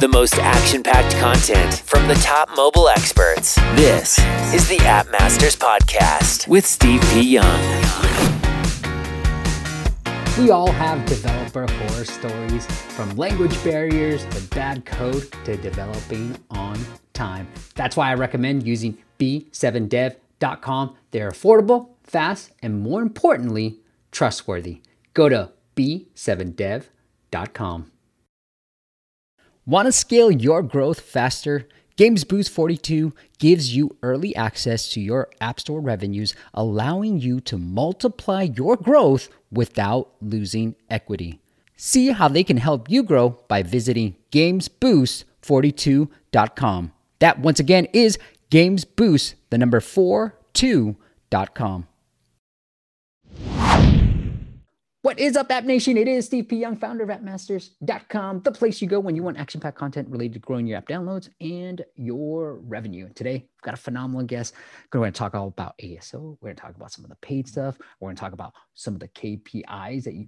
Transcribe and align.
The 0.00 0.06
most 0.06 0.38
action 0.38 0.84
packed 0.84 1.16
content 1.16 1.82
from 1.84 2.06
the 2.06 2.14
top 2.14 2.48
mobile 2.56 2.88
experts. 2.88 3.56
This 3.74 4.16
is 4.54 4.68
the 4.68 4.78
App 4.82 5.10
Masters 5.10 5.56
Podcast 5.56 6.46
with 6.46 6.64
Steve 6.64 7.02
P. 7.12 7.22
Young. 7.22 7.60
We 10.38 10.52
all 10.52 10.70
have 10.70 11.04
developer 11.06 11.66
horror 11.66 12.04
stories 12.04 12.64
from 12.66 13.10
language 13.16 13.60
barriers 13.64 14.24
to 14.26 14.40
bad 14.54 14.84
code 14.84 15.32
to 15.44 15.56
developing 15.56 16.38
on 16.48 16.78
time. 17.12 17.48
That's 17.74 17.96
why 17.96 18.12
I 18.12 18.14
recommend 18.14 18.68
using 18.68 18.98
b7dev.com. 19.18 20.94
They're 21.10 21.32
affordable, 21.32 21.88
fast, 22.04 22.52
and 22.62 22.82
more 22.82 23.02
importantly, 23.02 23.80
trustworthy. 24.12 24.80
Go 25.12 25.28
to 25.28 25.50
b7dev.com. 25.74 27.90
Want 29.68 29.84
to 29.84 29.92
scale 29.92 30.30
your 30.30 30.62
growth 30.62 31.00
faster? 31.00 31.68
Games 31.96 32.24
Boost 32.24 32.48
42 32.48 33.12
gives 33.38 33.76
you 33.76 33.98
early 34.02 34.34
access 34.34 34.88
to 34.92 34.98
your 34.98 35.28
App 35.42 35.60
Store 35.60 35.82
revenues, 35.82 36.34
allowing 36.54 37.20
you 37.20 37.38
to 37.40 37.58
multiply 37.58 38.44
your 38.44 38.76
growth 38.76 39.28
without 39.52 40.10
losing 40.22 40.74
equity. 40.88 41.38
See 41.76 42.12
how 42.12 42.28
they 42.28 42.44
can 42.44 42.56
help 42.56 42.88
you 42.88 43.02
grow 43.02 43.38
by 43.46 43.62
visiting 43.62 44.16
gamesboost42.com. 44.32 46.92
That 47.18 47.38
once 47.38 47.60
again 47.60 47.88
is 47.92 48.18
gamesboost, 48.50 49.34
the 49.50 49.58
number 49.58 49.80
42.com. 49.80 51.86
What 55.08 55.18
is 55.18 55.38
up, 55.38 55.50
App 55.50 55.64
Nation? 55.64 55.96
It 55.96 56.06
is 56.06 56.26
Steve 56.26 56.48
P. 56.48 56.56
Young, 56.56 56.76
founder 56.76 57.02
of 57.02 57.08
appmasters.com, 57.08 58.42
the 58.42 58.52
place 58.52 58.82
you 58.82 58.88
go 58.88 59.00
when 59.00 59.16
you 59.16 59.22
want 59.22 59.38
action 59.38 59.58
packed 59.58 59.78
content 59.78 60.06
related 60.10 60.34
to 60.34 60.38
growing 60.40 60.66
your 60.66 60.76
app 60.76 60.86
downloads 60.86 61.30
and 61.40 61.82
your 61.94 62.56
revenue. 62.56 63.08
Today, 63.14 63.36
we've 63.36 63.62
got 63.62 63.72
a 63.72 63.78
phenomenal 63.78 64.26
guest. 64.26 64.52
We're 64.92 65.00
going 65.00 65.10
to 65.10 65.18
talk 65.18 65.34
all 65.34 65.48
about 65.48 65.78
ASO. 65.78 66.36
We're 66.42 66.48
going 66.48 66.56
to 66.56 66.60
talk 66.60 66.76
about 66.76 66.92
some 66.92 67.06
of 67.06 67.08
the 67.08 67.16
paid 67.22 67.48
stuff. 67.48 67.78
We're 67.98 68.08
going 68.08 68.16
to 68.16 68.20
talk 68.20 68.34
about 68.34 68.52
some 68.74 68.92
of 68.92 69.00
the 69.00 69.08
KPIs 69.08 70.04
that 70.04 70.12
you, 70.12 70.26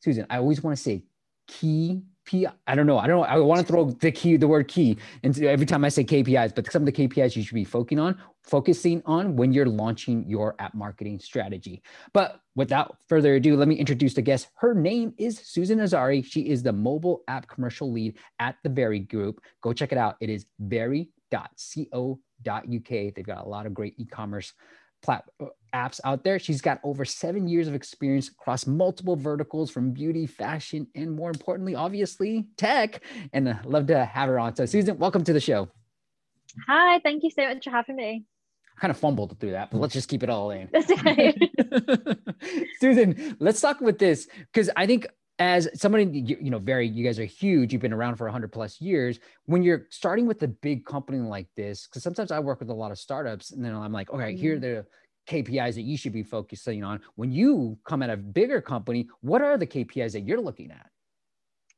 Susan, 0.00 0.26
I 0.28 0.36
always 0.36 0.62
want 0.62 0.76
to 0.76 0.82
say 0.82 1.02
key 1.50 2.02
P. 2.24 2.46
I 2.68 2.74
don't 2.76 2.86
know. 2.86 2.98
I 2.98 3.08
don't 3.08 3.20
know. 3.20 3.26
I 3.26 3.36
want 3.38 3.60
to 3.60 3.66
throw 3.66 3.90
the 3.90 4.12
key, 4.12 4.36
the 4.36 4.46
word 4.46 4.68
key, 4.68 4.96
into 5.24 5.50
every 5.50 5.66
time 5.66 5.84
I 5.84 5.88
say 5.88 6.04
KPIs. 6.04 6.54
But 6.54 6.70
some 6.70 6.82
of 6.82 6.86
the 6.86 6.92
KPIs 6.92 7.34
you 7.34 7.42
should 7.42 7.54
be 7.54 7.64
focusing 7.64 7.98
on, 7.98 8.16
focusing 8.44 9.02
on 9.04 9.34
when 9.34 9.52
you're 9.52 9.66
launching 9.66 10.24
your 10.28 10.54
app 10.60 10.74
marketing 10.74 11.18
strategy. 11.18 11.82
But 12.12 12.40
without 12.54 12.98
further 13.08 13.34
ado, 13.34 13.56
let 13.56 13.66
me 13.66 13.74
introduce 13.74 14.14
the 14.14 14.22
guest. 14.22 14.48
Her 14.54 14.74
name 14.74 15.12
is 15.18 15.38
Susan 15.38 15.80
Azari. 15.80 16.24
She 16.24 16.42
is 16.42 16.62
the 16.62 16.72
mobile 16.72 17.22
app 17.26 17.48
commercial 17.48 17.90
lead 17.90 18.16
at 18.38 18.56
the 18.62 18.68
Very 18.68 19.00
Group. 19.00 19.40
Go 19.60 19.72
check 19.72 19.90
it 19.90 19.98
out. 19.98 20.16
It 20.20 20.30
is 20.30 20.46
very.co.uk. 20.60 21.58
They've 22.88 23.26
got 23.26 23.44
a 23.44 23.48
lot 23.48 23.66
of 23.66 23.74
great 23.74 23.94
e-commerce 23.98 24.52
plat- 25.02 25.24
apps 25.74 26.00
out 26.04 26.24
there. 26.24 26.38
She's 26.38 26.60
got 26.60 26.80
over 26.82 27.04
seven 27.04 27.48
years 27.48 27.68
of 27.68 27.74
experience 27.74 28.28
across 28.28 28.66
multiple 28.66 29.16
verticals 29.16 29.70
from 29.70 29.92
beauty, 29.92 30.26
fashion, 30.26 30.86
and 30.94 31.12
more 31.12 31.30
importantly, 31.30 31.74
obviously, 31.74 32.46
tech. 32.56 33.02
And 33.32 33.48
I 33.48 33.60
love 33.64 33.86
to 33.88 34.04
have 34.04 34.28
her 34.28 34.38
on. 34.38 34.56
So, 34.56 34.66
Susan, 34.66 34.98
welcome 34.98 35.24
to 35.24 35.32
the 35.32 35.40
show. 35.40 35.68
Hi, 36.66 36.98
thank 37.00 37.22
you 37.22 37.30
so 37.30 37.46
much 37.46 37.64
for 37.64 37.70
having 37.70 37.96
me. 37.96 38.24
I 38.76 38.80
kind 38.80 38.90
of 38.90 38.98
fumbled 38.98 39.38
through 39.38 39.52
that, 39.52 39.70
but 39.70 39.78
let's 39.80 39.92
just 39.92 40.08
keep 40.08 40.22
it 40.22 40.30
all 40.30 40.50
in. 40.50 40.68
That's 40.72 40.90
okay. 40.90 41.36
Susan, 42.80 43.36
let's 43.38 43.60
talk 43.60 43.80
with 43.80 43.98
this 43.98 44.26
because 44.52 44.70
I 44.76 44.86
think 44.86 45.06
as 45.40 45.68
somebody 45.74 46.04
you, 46.04 46.36
you 46.40 46.50
know 46.50 46.58
very 46.58 46.86
you 46.86 47.02
guys 47.02 47.18
are 47.18 47.24
huge 47.24 47.72
you've 47.72 47.82
been 47.82 47.92
around 47.92 48.16
for 48.16 48.24
100 48.24 48.52
plus 48.52 48.80
years 48.80 49.18
when 49.46 49.62
you're 49.62 49.86
starting 49.90 50.26
with 50.26 50.42
a 50.42 50.48
big 50.48 50.84
company 50.84 51.18
like 51.18 51.48
this 51.56 51.86
because 51.86 52.02
sometimes 52.02 52.30
i 52.30 52.38
work 52.38 52.60
with 52.60 52.68
a 52.68 52.74
lot 52.74 52.92
of 52.92 52.98
startups 52.98 53.50
and 53.50 53.64
then 53.64 53.74
i'm 53.74 53.92
like 53.92 54.10
okay 54.12 54.36
here 54.36 54.54
are 54.54 54.58
Mm-hmm. 54.58 54.60
the 54.60 54.86
kpis 55.26 55.74
that 55.74 55.82
you 55.82 55.96
should 55.96 56.12
be 56.12 56.22
focusing 56.22 56.84
on 56.84 57.00
when 57.16 57.32
you 57.32 57.78
come 57.84 58.02
at 58.02 58.10
a 58.10 58.16
bigger 58.16 58.60
company 58.60 59.08
what 59.22 59.42
are 59.42 59.56
the 59.56 59.66
kpis 59.66 60.12
that 60.12 60.20
you're 60.20 60.40
looking 60.40 60.70
at 60.70 60.90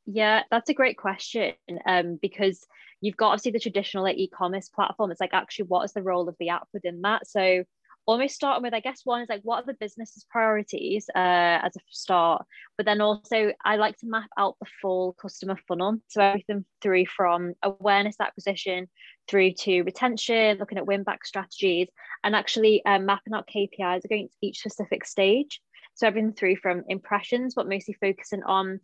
yeah, 0.05 0.43
that's 0.51 0.69
a 0.69 0.75
great 0.75 0.97
question. 0.97 1.55
Um, 1.87 2.19
because 2.21 2.67
you've 3.01 3.17
got 3.17 3.28
obviously 3.28 3.53
the 3.53 3.61
traditional 3.61 4.05
like, 4.05 4.19
e-commerce 4.19 4.69
platform. 4.69 5.11
It's 5.11 5.21
like 5.21 5.33
actually 5.33 5.67
what 5.67 5.84
is 5.84 5.93
the 5.93 6.03
role 6.03 6.28
of 6.28 6.37
the 6.39 6.49
app 6.49 6.67
within 6.72 7.03
that? 7.03 7.27
So 7.27 7.65
almost 8.07 8.35
starting 8.35 8.63
with, 8.63 8.75
I 8.75 8.81
guess 8.81 9.03
one 9.05 9.23
is 9.23 9.29
like 9.29 9.43
what 9.43 9.63
are 9.63 9.67
the 9.67 9.75
business's 9.75 10.27
priorities 10.31 11.09
uh, 11.15 11.19
as 11.19 11.77
a 11.77 11.81
start, 11.91 12.45
but 12.77 12.87
then 12.87 13.01
also 13.01 13.53
I 13.65 13.77
like 13.77 13.97
to 13.99 14.07
map 14.07 14.31
out 14.37 14.57
the 14.61 14.67
full 14.81 15.15
customer 15.15 15.57
funnel. 15.69 15.99
So 16.09 16.21
everything 16.21 16.65
through 16.81 17.07
from 17.07 17.55
awareness 17.63 18.17
acquisition 18.21 18.89
through 19.29 19.53
to 19.53 19.83
retention, 19.83 20.59
looking 20.59 20.79
at 20.79 20.87
win 20.87 21.05
back 21.05 21.25
strategies, 21.25 21.89
and 22.25 22.35
actually 22.35 22.85
um, 22.85 23.07
mapping 23.07 23.35
out 23.35 23.49
KPIs 23.49 24.05
against 24.05 24.37
each 24.43 24.59
specific 24.59 25.05
stage. 25.05 25.61
So 25.95 26.07
everything 26.07 26.33
through 26.33 26.57
from 26.57 26.84
impressions, 26.89 27.55
but 27.55 27.69
mostly 27.69 27.95
focusing 28.01 28.43
on 28.45 28.81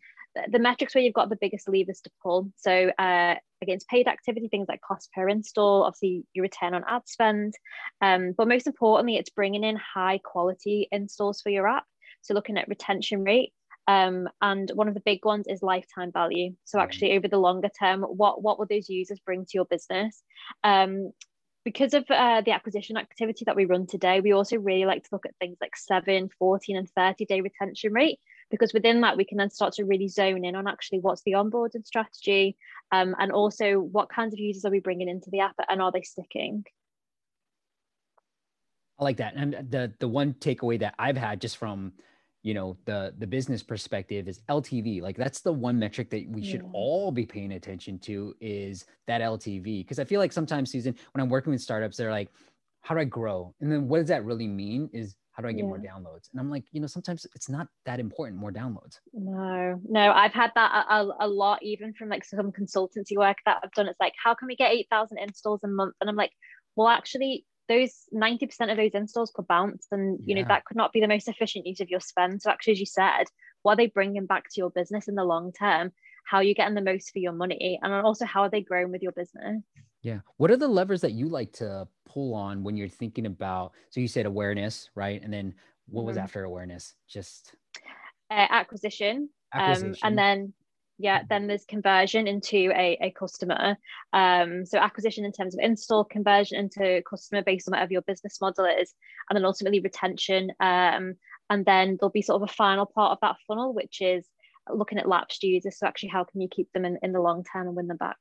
the 0.51 0.59
metrics 0.59 0.95
where 0.95 1.03
you've 1.03 1.15
got 1.15 1.29
the 1.29 1.39
biggest 1.41 1.69
levers 1.69 2.01
to 2.03 2.11
pull. 2.23 2.51
So 2.57 2.91
uh, 2.99 3.35
against 3.63 3.89
paid 3.89 4.07
activity, 4.07 4.49
things 4.49 4.69
like 4.69 4.81
cost 4.81 5.11
per 5.13 5.29
install, 5.29 5.85
obviously 5.85 6.25
your 6.33 6.43
return 6.43 6.75
on 6.75 6.85
ad 6.87 7.03
spend, 7.07 7.55
um, 8.01 8.35
but 8.37 8.49
most 8.49 8.67
importantly, 8.67 9.17
it's 9.17 9.31
bringing 9.31 9.65
in 9.65 9.77
high 9.77 10.19
quality 10.23 10.89
installs 10.93 11.41
for 11.41 11.51
your 11.51 11.67
app. 11.67 11.85
So 12.23 12.35
looking 12.35 12.59
at 12.59 12.69
retention 12.69 13.25
rate. 13.25 13.53
Um, 13.87 14.29
and 14.43 14.71
one 14.75 14.89
of 14.89 14.93
the 14.93 15.01
big 15.01 15.25
ones 15.25 15.47
is 15.49 15.63
lifetime 15.63 16.13
value. 16.13 16.55
So 16.65 16.79
actually, 16.79 17.17
over 17.17 17.27
the 17.27 17.39
longer 17.39 17.71
term, 17.71 18.03
what 18.03 18.43
what 18.43 18.59
will 18.59 18.67
those 18.69 18.91
users 18.91 19.19
bring 19.21 19.47
to 19.47 19.51
your 19.55 19.65
business? 19.65 20.23
Um, 20.63 21.13
because 21.65 21.95
of 21.95 22.05
uh, 22.11 22.43
the 22.43 22.53
acquisition 22.53 22.99
activity 22.99 23.45
that 23.47 23.57
we 23.57 23.65
run 23.65 23.87
today, 23.87 24.21
we 24.21 24.33
also 24.33 24.59
really 24.59 24.85
like 24.85 25.05
to 25.05 25.09
look 25.13 25.27
at 25.27 25.35
things 25.39 25.57
like 25.61 25.77
7, 25.77 26.29
14, 26.39 26.77
and 26.77 26.91
30 26.91 27.25
day 27.25 27.41
retention 27.41 27.93
rate 27.93 28.19
because 28.51 28.73
within 28.73 29.01
that 29.03 29.17
we 29.17 29.25
can 29.25 29.39
then 29.39 29.51
start 29.51 29.75
to 29.75 29.85
really 29.85 30.09
zone 30.09 30.45
in 30.45 30.55
on 30.55 30.67
actually 30.67 31.01
what's 31.01 31.23
the 31.23 31.33
onboarding 31.33 31.87
strategy 31.87 32.57
um, 32.93 33.15
and 33.19 33.33
also 33.33 33.79
what 33.79 34.09
kinds 34.09 34.33
of 34.33 34.39
users 34.39 34.65
are 34.65 34.71
we 34.71 34.81
bringing 34.81 35.09
into 35.09 35.31
the 35.31 35.41
app 35.41 35.55
and 35.69 35.83
are 35.83 35.93
they 35.93 36.03
sticking? 36.03 36.65
I 38.99 39.05
like 39.05 39.19
that. 39.19 39.35
And 39.37 39.67
the 39.71 39.93
the 40.01 40.09
one 40.09 40.35
takeaway 40.35 40.79
that 40.81 40.95
i've 40.99 41.17
had 41.17 41.41
just 41.41 41.57
from 41.57 41.93
you 42.43 42.55
know 42.55 42.77
the 42.85 43.15
the 43.19 43.27
business 43.27 43.63
perspective 43.63 44.29
is 44.29 44.41
ltv 44.49 45.03
like 45.03 45.17
that's 45.17 45.41
the 45.41 45.53
one 45.53 45.79
metric 45.79 46.11
that 46.11 46.29
we 46.29 46.43
should 46.43 46.63
Yeah. 46.63 46.69
all 46.73 47.11
be 47.13 47.27
paying 47.27 47.53
attention 47.53 47.99
to 48.01 48.35
is 48.41 48.87
that 49.07 49.21
ltv 49.21 49.65
because 49.65 49.99
i 49.99 50.05
feel 50.05 50.21
like 50.21 50.33
sometimes 50.33 50.71
susan 50.71 50.95
when 51.13 51.23
i'm 51.23 51.29
working 51.29 51.51
with 51.51 51.61
startups 51.61 51.97
they're 51.97 52.13
like 52.13 52.31
how 52.81 52.95
do 52.95 53.01
i 53.01 53.05
grow? 53.05 53.55
And 53.61 53.71
then 53.71 53.89
what 53.89 53.99
does 53.99 54.09
that 54.09 54.25
really 54.25 54.47
mean 54.47 54.89
is 54.93 55.17
how 55.39 55.43
do 55.43 55.49
i 55.49 55.53
get 55.53 55.65
more 55.65 55.79
downloads? 55.79 56.31
And 56.33 56.41
i'm 56.41 56.51
like 56.51 56.65
you 56.73 56.81
know 56.81 56.89
sometimes 56.89 57.25
it's 57.37 57.49
not 57.49 57.69
that 57.87 58.01
important 58.01 58.41
more 58.41 58.51
downloads. 58.51 58.99
No 59.13 59.81
no 59.89 60.11
i've 60.11 60.33
had 60.33 60.51
that 60.57 60.87
a, 60.91 60.95
a, 60.95 61.17
a 61.21 61.29
lot 61.29 61.63
even 61.63 61.95
from 61.95 62.09
like 62.09 62.25
some 62.25 62.51
consultancy 62.51 63.17
work 63.17 63.37
that 63.47 63.59
i've 63.63 63.71
done. 63.73 63.87
It's 63.87 64.01
like 64.01 64.15
how 64.23 64.35
can 64.35 64.49
we 64.49 64.57
get 64.57 64.73
8000 64.73 65.17
installs 65.19 65.61
a 65.63 65.69
month? 65.69 65.95
And 66.01 66.11
i'm 66.11 66.17
like 66.17 66.33
well 66.75 66.89
actually 66.89 67.47
those 67.69 67.93
90% 68.15 68.71
of 68.71 68.79
those 68.79 68.93
installs 68.95 69.31
could 69.33 69.47
bounce 69.47 69.87
and 69.93 70.19
you 70.25 70.35
know 70.35 70.45
that 70.49 70.65
could 70.65 70.77
not 70.77 70.93
be 70.93 71.01
the 71.01 71.07
most 71.07 71.29
efficient 71.29 71.67
use 71.67 71.81
of 71.81 71.91
your 71.91 72.01
spend. 72.01 72.43
So 72.43 72.51
actually 72.51 72.73
as 72.73 72.81
you 72.81 72.87
said 72.87 73.25
what 73.63 73.75
are 73.75 73.77
they 73.77 73.87
bringing 73.87 74.27
back 74.27 74.45
to 74.45 74.55
your 74.57 74.71
business 74.71 75.07
in 75.07 75.15
the 75.15 75.25
long 75.25 75.53
term? 75.53 75.93
How 76.25 76.39
are 76.39 76.43
you 76.43 76.55
getting 76.55 76.75
the 76.75 76.81
most 76.81 77.13
for 77.13 77.21
your 77.21 77.33
money? 77.33 77.79
And 77.81 77.93
also 77.93 78.25
how 78.25 78.43
are 78.43 78.51
they 78.51 78.61
growing 78.61 78.91
with 78.91 79.03
your 79.03 79.13
business 79.13 79.63
yeah. 80.03 80.21
What 80.37 80.51
are 80.51 80.57
the 80.57 80.69
levers 80.69 81.01
that 81.03 81.13
you 81.13 81.29
like 81.29 81.53
to 81.55 81.89
pull 82.07 82.35
on 82.35 82.63
when 82.63 82.77
you're 82.77 82.89
thinking 82.89 83.27
about 83.27 83.73
so 83.91 84.01
you 84.01 84.09
said 84.09 84.27
awareness 84.27 84.91
right? 84.95 85.23
And 85.23 85.33
then 85.33 85.55
what 85.89 86.05
was 86.05 86.17
Mhm. 86.17 86.23
after 86.23 86.45
awareness? 86.45 86.95
Just 87.09 87.55
uh, 88.31 88.47
acquisition, 88.51 89.31
acquisition 89.55 89.89
Um, 89.91 89.97
and 90.03 90.19
then 90.19 90.55
yeah 91.01 91.23
then 91.31 91.47
there's 91.47 91.65
conversion 91.65 92.27
into 92.27 92.71
a, 92.75 92.99
a 93.01 93.11
customer. 93.13 93.77
Um, 94.13 94.67
so 94.67 94.79
acquisition 94.79 95.25
in 95.25 95.33
terms 95.33 95.55
of 95.55 95.61
install 95.63 96.05
conversion 96.05 96.59
into 96.59 97.03
customer 97.09 97.43
based 97.43 97.69
on 97.69 97.73
whatever 97.73 97.93
your 97.93 98.03
business 98.03 98.41
model 98.41 98.65
is 98.67 98.95
and 99.31 99.37
then 99.37 99.45
ultimately 99.45 99.81
retention 99.81 100.51
um, 100.61 101.15
and 101.51 101.65
then 101.65 101.97
there'll 101.99 102.11
be 102.11 102.23
sort 102.23 102.43
of 102.43 102.49
a 102.49 102.53
final 102.53 102.85
part 102.87 103.13
of 103.13 103.19
that 103.23 103.37
funnel 103.47 103.73
which 103.73 104.01
is 104.01 104.27
looking 104.71 104.99
at 104.99 105.09
lapsed 105.09 105.43
users 105.43 105.79
so 105.79 105.87
actually 105.87 106.11
how 106.11 106.25
can 106.25 106.41
you 106.41 106.49
keep 106.49 106.71
them 106.73 106.85
in, 106.85 106.99
in 107.03 107.13
the 107.13 107.21
long 107.21 107.45
term 107.45 107.67
and 107.69 107.77
win 107.77 107.87
them 107.87 107.97
back 107.97 108.17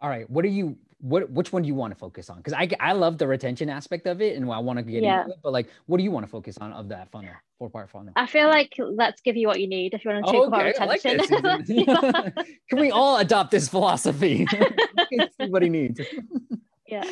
all 0.00 0.08
right 0.10 0.28
what 0.30 0.44
are 0.44 0.48
you 0.48 0.76
what 1.00 1.28
which 1.30 1.52
one 1.52 1.60
do 1.62 1.68
you 1.68 1.74
want 1.74 1.92
to 1.92 1.98
focus 1.98 2.30
on? 2.30 2.38
Because 2.38 2.54
I, 2.54 2.68
I 2.80 2.92
love 2.92 3.18
the 3.18 3.26
retention 3.26 3.68
aspect 3.68 4.06
of 4.06 4.22
it 4.22 4.34
and 4.36 4.50
i 4.50 4.58
want 4.58 4.78
to 4.78 4.82
get 4.82 5.02
Yeah. 5.02 5.20
into 5.22 5.32
it 5.34 5.38
but 5.42 5.52
like 5.52 5.68
what 5.84 5.98
do 5.98 6.04
you 6.04 6.10
want 6.10 6.24
to 6.24 6.30
focus 6.30 6.56
on 6.58 6.72
of 6.72 6.88
that 6.88 7.10
funnel 7.10 7.32
four 7.58 7.68
part 7.68 7.90
funnel? 7.90 8.14
I 8.16 8.26
feel 8.26 8.48
like 8.48 8.72
let's 8.78 9.20
give 9.20 9.36
you 9.36 9.46
what 9.46 9.60
you 9.60 9.68
need 9.68 9.92
if 9.92 10.04
you 10.04 10.10
want 10.10 10.24
to 10.24 10.32
talk 10.32 10.42
Oh, 10.44 10.46
about 10.48 10.66
okay, 10.66 10.86
like 10.86 11.04
retention. 11.04 11.42
this, 11.66 12.46
can 12.70 12.80
we 12.80 12.90
all 12.90 13.18
adopt 13.18 13.50
this 13.50 13.68
philosophy? 13.68 14.46
Everybody 15.38 15.68
needs. 15.68 16.00
Yeah. 16.88 17.02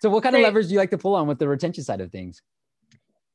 So 0.00 0.08
what 0.08 0.22
kind 0.22 0.34
of 0.34 0.40
So- 0.40 0.44
levers 0.44 0.68
do 0.68 0.74
you 0.74 0.78
like 0.80 0.90
to 0.90 0.98
pull 0.98 1.14
on 1.14 1.26
with 1.26 1.38
the 1.38 1.46
retention 1.48 1.84
side 1.84 2.00
of 2.00 2.10
things? 2.10 2.40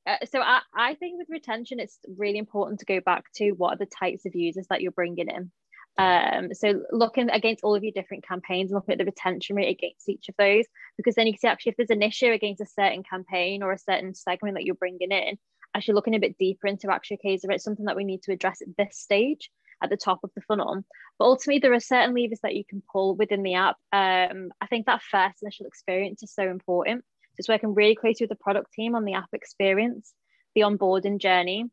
Uh, 0.08 0.18
so 0.31 0.40
I, 0.40 0.62
I 0.75 0.94
think 0.96 1.18
with 1.18 1.28
retention, 1.30 1.80
it's 1.80 1.98
really 2.18 2.38
important 2.38 2.80
to 2.80 2.86
go 2.86 3.00
back 3.01 3.25
to 3.36 3.51
what 3.51 3.74
are 3.74 3.78
the 3.78 3.88
types 3.88 4.25
of 4.28 4.36
users 4.36 4.68
that 4.69 4.81
you're 4.81 4.92
bringing 4.92 5.28
in. 5.30 5.51
Um, 5.97 6.53
so 6.53 6.81
looking 6.92 7.30
against 7.30 7.63
all 7.63 7.75
of 7.75 7.83
your 7.83 7.94
different 7.94 8.27
campaigns 8.27 8.71
looking 8.71 8.94
at 8.94 8.97
the 8.97 9.06
retention 9.06 9.56
rate 9.56 9.77
against 9.77 10.09
each 10.09 10.27
of 10.27 10.36
those, 10.38 10.65
because 10.97 11.15
then 11.15 11.27
you 11.27 11.33
can 11.33 11.39
see 11.39 11.47
actually 11.47 11.71
if 11.71 11.77
there's 11.77 11.89
an 11.89 12.01
issue 12.01 12.31
against 12.31 12.62
a 12.62 12.65
certain 12.65 13.03
campaign 13.03 13.63
or 13.63 13.71
a 13.71 13.77
certain 13.77 14.13
segment 14.13 14.56
that 14.56 14.65
you're 14.65 14.75
bringing 14.75 15.12
in, 15.12 15.38
actually 15.75 15.94
looking 15.94 16.15
a 16.15 16.19
bit 16.19 16.38
deeper 16.38 16.68
into 16.68 16.92
actually, 16.92 17.18
okay, 17.18 17.36
is 17.36 17.42
there 17.42 17.57
something 17.59 17.86
that 17.86 17.95
we 17.95 18.03
need 18.03 18.24
to 18.24 18.31
address 18.31 18.62
at 18.62 18.75
this 18.77 18.97
stage 18.97 19.50
at 19.83 19.89
the 19.89 19.97
top 19.97 20.19
of 20.24 20.31
the 20.36 20.42
funnel? 20.42 20.83
But 21.18 21.25
ultimately, 21.25 21.59
there 21.59 21.74
are 21.74 21.80
certain 21.80 22.15
levers 22.15 22.39
that 22.44 22.56
you 22.56 22.63
can 22.65 22.83
pull 22.91 23.15
within 23.15 23.44
the 23.44 23.56
app. 23.56 23.77
Um, 23.94 24.51
I 24.62 24.68
think 24.68 24.86
that 24.86 25.01
first 25.01 25.44
initial 25.44 25.65
experience 25.65 26.24
is 26.24 26.33
so 26.33 26.44
important. 26.44 27.03
So 27.03 27.39
it's 27.39 27.50
working 27.50 27.74
really 27.74 27.95
closely 27.95 28.25
with 28.25 28.38
the 28.38 28.44
product 28.44 28.74
team 28.74 28.95
on 28.95 29.06
the 29.06 29.13
app 29.13 29.30
experience, 29.33 30.13
the 30.56 30.62
onboarding 30.62 31.19
journey, 31.19 31.65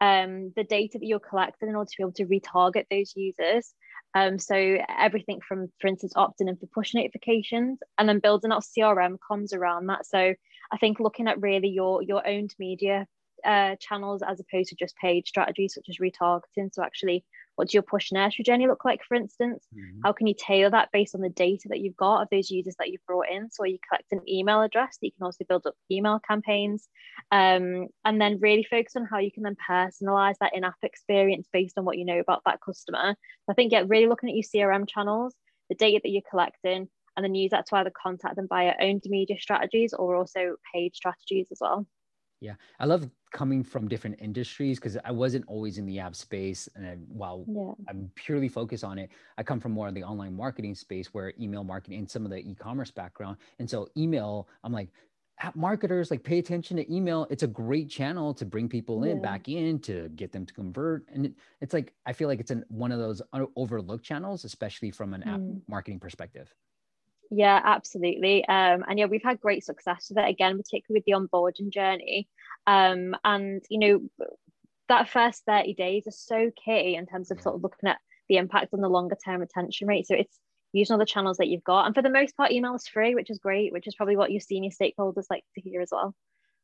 um, 0.00 0.52
the 0.56 0.64
data 0.64 0.98
that 0.98 1.06
you're 1.06 1.20
collecting 1.20 1.68
in 1.68 1.76
order 1.76 1.90
to 1.90 1.96
be 1.96 2.02
able 2.02 2.12
to 2.12 2.26
retarget 2.26 2.86
those 2.90 3.12
users. 3.14 3.74
Um, 4.14 4.38
so 4.38 4.78
everything 4.98 5.40
from, 5.46 5.70
for 5.80 5.86
instance, 5.86 6.14
opting 6.14 6.48
in 6.48 6.56
for 6.56 6.66
push 6.66 6.94
notifications 6.94 7.78
and 7.98 8.08
then 8.08 8.18
building 8.18 8.50
out 8.50 8.64
CRM 8.64 9.18
comms 9.30 9.54
around 9.54 9.86
that. 9.86 10.06
So 10.06 10.34
I 10.72 10.76
think 10.78 10.98
looking 11.00 11.28
at 11.28 11.40
really 11.40 11.68
your 11.68 12.02
your 12.02 12.26
owned 12.26 12.54
media 12.58 13.06
uh, 13.44 13.76
channels 13.80 14.22
as 14.26 14.40
opposed 14.40 14.70
to 14.70 14.76
just 14.76 14.96
paid 14.96 15.26
strategies 15.26 15.74
such 15.74 15.86
as 15.88 15.98
retargeting. 15.98 16.72
So 16.72 16.82
actually 16.82 17.24
what 17.60 17.66
does 17.66 17.74
your 17.74 17.82
push 17.82 18.10
nursery 18.10 18.42
journey 18.42 18.66
look 18.66 18.86
like, 18.86 19.02
for 19.06 19.14
instance? 19.14 19.66
Mm-hmm. 19.76 20.00
How 20.02 20.12
can 20.14 20.26
you 20.26 20.34
tailor 20.34 20.70
that 20.70 20.88
based 20.92 21.14
on 21.14 21.20
the 21.20 21.28
data 21.28 21.68
that 21.68 21.80
you've 21.80 21.96
got 21.96 22.22
of 22.22 22.28
those 22.30 22.50
users 22.50 22.74
that 22.78 22.88
you've 22.88 23.04
brought 23.06 23.28
in? 23.30 23.50
So 23.50 23.64
you 23.64 23.76
collect 23.86 24.12
an 24.12 24.26
email 24.26 24.62
address 24.62 24.96
that 24.96 25.06
you 25.06 25.12
can 25.12 25.26
also 25.26 25.44
build 25.46 25.66
up 25.66 25.74
email 25.90 26.20
campaigns 26.26 26.88
um, 27.30 27.88
and 28.06 28.18
then 28.18 28.40
really 28.40 28.64
focus 28.64 28.96
on 28.96 29.04
how 29.04 29.18
you 29.18 29.30
can 29.30 29.42
then 29.42 29.58
personalize 29.68 30.36
that 30.40 30.54
in-app 30.54 30.76
experience 30.82 31.48
based 31.52 31.76
on 31.76 31.84
what 31.84 31.98
you 31.98 32.06
know 32.06 32.18
about 32.18 32.40
that 32.46 32.60
customer. 32.64 33.14
So 33.44 33.50
I 33.50 33.52
think, 33.52 33.72
yeah, 33.72 33.84
really 33.86 34.06
looking 34.06 34.30
at 34.30 34.36
your 34.36 34.70
CRM 34.70 34.88
channels, 34.88 35.34
the 35.68 35.74
data 35.74 36.00
that 36.02 36.10
you're 36.10 36.22
collecting, 36.30 36.88
and 37.16 37.24
then 37.24 37.34
use 37.34 37.50
that 37.50 37.66
to 37.66 37.76
either 37.76 37.92
contact 38.02 38.36
them 38.36 38.46
via 38.48 38.72
owned 38.80 39.02
media 39.04 39.36
strategies 39.38 39.92
or 39.92 40.16
also 40.16 40.54
paid 40.72 40.94
strategies 40.94 41.48
as 41.52 41.58
well. 41.60 41.86
Yeah, 42.40 42.54
I 42.78 42.86
love 42.86 43.08
coming 43.32 43.62
from 43.62 43.86
different 43.86 44.18
industries 44.20 44.78
because 44.78 44.96
I 45.04 45.10
wasn't 45.10 45.44
always 45.46 45.78
in 45.78 45.86
the 45.86 45.98
app 45.98 46.16
space. 46.16 46.68
And 46.74 46.86
I, 46.86 46.94
while 47.08 47.44
yeah. 47.46 47.72
I'm 47.88 48.10
purely 48.14 48.48
focused 48.48 48.82
on 48.82 48.98
it, 48.98 49.10
I 49.38 49.42
come 49.42 49.60
from 49.60 49.72
more 49.72 49.88
of 49.88 49.94
the 49.94 50.02
online 50.02 50.34
marketing 50.34 50.74
space 50.74 51.12
where 51.12 51.32
email 51.38 51.62
marketing 51.62 51.98
and 51.98 52.10
some 52.10 52.24
of 52.24 52.30
the 52.30 52.38
e-commerce 52.38 52.90
background. 52.90 53.36
And 53.58 53.68
so 53.68 53.88
email, 53.96 54.48
I'm 54.64 54.72
like, 54.72 54.88
app 55.40 55.56
marketers 55.56 56.10
like 56.10 56.22
pay 56.22 56.38
attention 56.38 56.76
to 56.76 56.94
email 56.94 57.26
it's 57.30 57.42
a 57.42 57.46
great 57.46 57.88
channel 57.88 58.34
to 58.34 58.44
bring 58.44 58.68
people 58.68 59.04
in 59.04 59.16
yeah. 59.16 59.22
back 59.22 59.48
in 59.48 59.78
to 59.78 60.08
get 60.10 60.32
them 60.32 60.44
to 60.44 60.52
convert 60.52 61.06
and 61.08 61.26
it, 61.26 61.32
it's 61.60 61.72
like 61.72 61.94
i 62.06 62.12
feel 62.12 62.28
like 62.28 62.40
it's 62.40 62.50
an, 62.50 62.64
one 62.68 62.92
of 62.92 62.98
those 62.98 63.22
overlooked 63.56 64.04
channels 64.04 64.44
especially 64.44 64.90
from 64.90 65.14
an 65.14 65.22
mm. 65.22 65.34
app 65.34 65.40
marketing 65.66 65.98
perspective 65.98 66.54
yeah, 67.30 67.60
absolutely. 67.62 68.44
Um, 68.46 68.84
and 68.88 68.98
yeah, 68.98 69.06
we've 69.06 69.22
had 69.22 69.40
great 69.40 69.64
success 69.64 70.06
with 70.08 70.18
it 70.18 70.28
again, 70.28 70.56
particularly 70.56 70.98
with 70.98 71.04
the 71.04 71.12
onboarding 71.12 71.70
journey. 71.72 72.28
Um, 72.66 73.14
and 73.24 73.62
you 73.70 73.78
know, 73.78 74.26
that 74.88 75.08
first 75.08 75.44
30 75.46 75.74
days 75.74 76.06
are 76.08 76.12
so 76.12 76.50
key 76.64 76.96
in 76.96 77.06
terms 77.06 77.30
of 77.30 77.40
sort 77.40 77.54
of 77.54 77.62
looking 77.62 77.88
at 77.88 77.98
the 78.28 78.36
impact 78.36 78.74
on 78.74 78.80
the 78.80 78.88
longer 78.88 79.16
term 79.24 79.40
retention 79.40 79.86
rate. 79.86 80.08
So 80.08 80.16
it's 80.16 80.38
using 80.72 80.94
all 80.94 80.98
the 80.98 81.06
channels 81.06 81.36
that 81.36 81.46
you've 81.46 81.64
got. 81.64 81.86
And 81.86 81.94
for 81.94 82.02
the 82.02 82.10
most 82.10 82.36
part, 82.36 82.50
email 82.50 82.74
is 82.74 82.88
free, 82.88 83.14
which 83.14 83.30
is 83.30 83.38
great, 83.38 83.72
which 83.72 83.86
is 83.86 83.94
probably 83.94 84.16
what 84.16 84.32
your 84.32 84.40
senior 84.40 84.70
stakeholders 84.70 85.26
like 85.30 85.44
to 85.54 85.60
hear 85.60 85.80
as 85.80 85.90
well. 85.92 86.14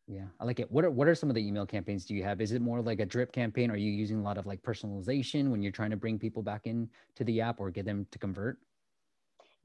Yeah, 0.08 0.26
I 0.38 0.44
like 0.44 0.60
it. 0.60 0.70
What 0.70 0.84
are 0.84 0.90
what 0.90 1.08
are 1.08 1.16
some 1.16 1.28
of 1.28 1.34
the 1.34 1.46
email 1.46 1.66
campaigns 1.66 2.04
do 2.04 2.14
you 2.14 2.22
have? 2.22 2.40
Is 2.40 2.52
it 2.52 2.62
more 2.62 2.80
like 2.80 3.00
a 3.00 3.06
drip 3.06 3.32
campaign? 3.32 3.70
Are 3.70 3.76
you 3.76 3.90
using 3.90 4.18
a 4.18 4.22
lot 4.22 4.38
of 4.38 4.46
like 4.46 4.62
personalization 4.62 5.50
when 5.50 5.62
you're 5.62 5.72
trying 5.72 5.90
to 5.90 5.96
bring 5.96 6.18
people 6.18 6.42
back 6.42 6.62
in 6.66 6.88
to 7.16 7.24
the 7.24 7.40
app 7.40 7.58
or 7.58 7.70
get 7.70 7.84
them 7.84 8.06
to 8.12 8.18
convert? 8.18 8.58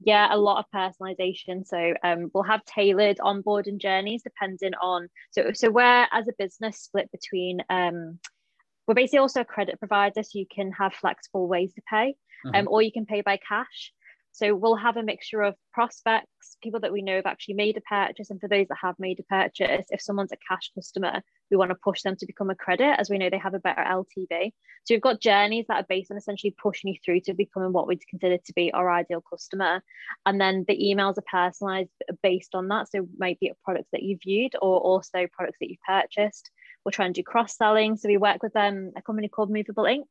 Yeah 0.04 0.28
a 0.30 0.36
lot 0.36 0.58
of 0.58 0.64
personalization 0.74 1.66
so 1.66 1.94
um, 2.02 2.30
we'll 2.32 2.42
have 2.42 2.64
tailored 2.64 3.18
onboarding 3.18 3.78
journeys 3.78 4.22
depending 4.22 4.72
on 4.80 5.08
so 5.30 5.50
so 5.52 5.70
we're 5.70 6.06
as 6.12 6.28
a 6.28 6.32
business 6.38 6.78
split 6.80 7.10
between 7.12 7.62
um, 7.70 8.18
we're 8.86 8.94
basically 8.94 9.18
also 9.18 9.40
a 9.40 9.44
credit 9.44 9.78
provider 9.78 10.22
so 10.22 10.38
you 10.38 10.46
can 10.52 10.72
have 10.72 10.94
flexible 10.94 11.46
ways 11.48 11.72
to 11.74 11.82
pay 11.88 12.14
uh-huh. 12.46 12.58
um, 12.58 12.68
or 12.68 12.82
you 12.82 12.92
can 12.92 13.06
pay 13.06 13.20
by 13.20 13.38
cash 13.48 13.92
so 14.32 14.54
we'll 14.54 14.76
have 14.76 14.96
a 14.96 15.02
mixture 15.02 15.42
of 15.42 15.54
prospects, 15.74 16.56
people 16.62 16.80
that 16.80 16.92
we 16.92 17.02
know 17.02 17.16
have 17.16 17.26
actually 17.26 17.54
made 17.54 17.76
a 17.76 17.82
purchase, 17.82 18.30
and 18.30 18.40
for 18.40 18.48
those 18.48 18.66
that 18.68 18.78
have 18.80 18.94
made 18.98 19.20
a 19.20 19.24
purchase, 19.24 19.86
if 19.90 20.00
someone's 20.00 20.32
a 20.32 20.38
cash 20.48 20.70
customer, 20.74 21.22
we 21.50 21.58
want 21.58 21.70
to 21.70 21.74
push 21.74 22.00
them 22.00 22.16
to 22.16 22.26
become 22.26 22.48
a 22.48 22.54
credit 22.54 22.98
as 22.98 23.10
we 23.10 23.18
know 23.18 23.28
they 23.28 23.36
have 23.36 23.52
a 23.52 23.58
better 23.58 23.82
LTV. 23.82 24.52
So 24.84 24.94
we've 24.94 25.02
got 25.02 25.20
journeys 25.20 25.66
that 25.68 25.76
are 25.76 25.86
based 25.86 26.10
on 26.10 26.16
essentially 26.16 26.56
pushing 26.60 26.92
you 26.92 26.98
through 27.04 27.20
to 27.20 27.34
becoming 27.34 27.72
what 27.72 27.86
we'd 27.86 28.06
consider 28.08 28.38
to 28.38 28.52
be 28.54 28.72
our 28.72 28.90
ideal 28.90 29.22
customer. 29.28 29.82
And 30.24 30.40
then 30.40 30.64
the 30.66 30.76
emails 30.76 31.18
are 31.18 31.24
personalized 31.30 31.90
based 32.22 32.54
on 32.54 32.68
that. 32.68 32.90
So 32.90 33.06
might 33.18 33.38
maybe 33.40 33.52
products 33.64 33.90
that 33.92 34.02
you've 34.02 34.22
viewed 34.22 34.54
or 34.62 34.80
also 34.80 35.26
products 35.30 35.58
that 35.60 35.68
you've 35.68 35.78
purchased. 35.86 36.50
We're 36.84 36.92
trying 36.92 37.12
to 37.12 37.20
do 37.20 37.24
cross-selling. 37.24 37.98
So 37.98 38.08
we 38.08 38.16
work 38.16 38.42
with 38.42 38.56
um, 38.56 38.92
a 38.96 39.02
company 39.02 39.28
called 39.28 39.50
Movable 39.50 39.84
Ink, 39.84 40.08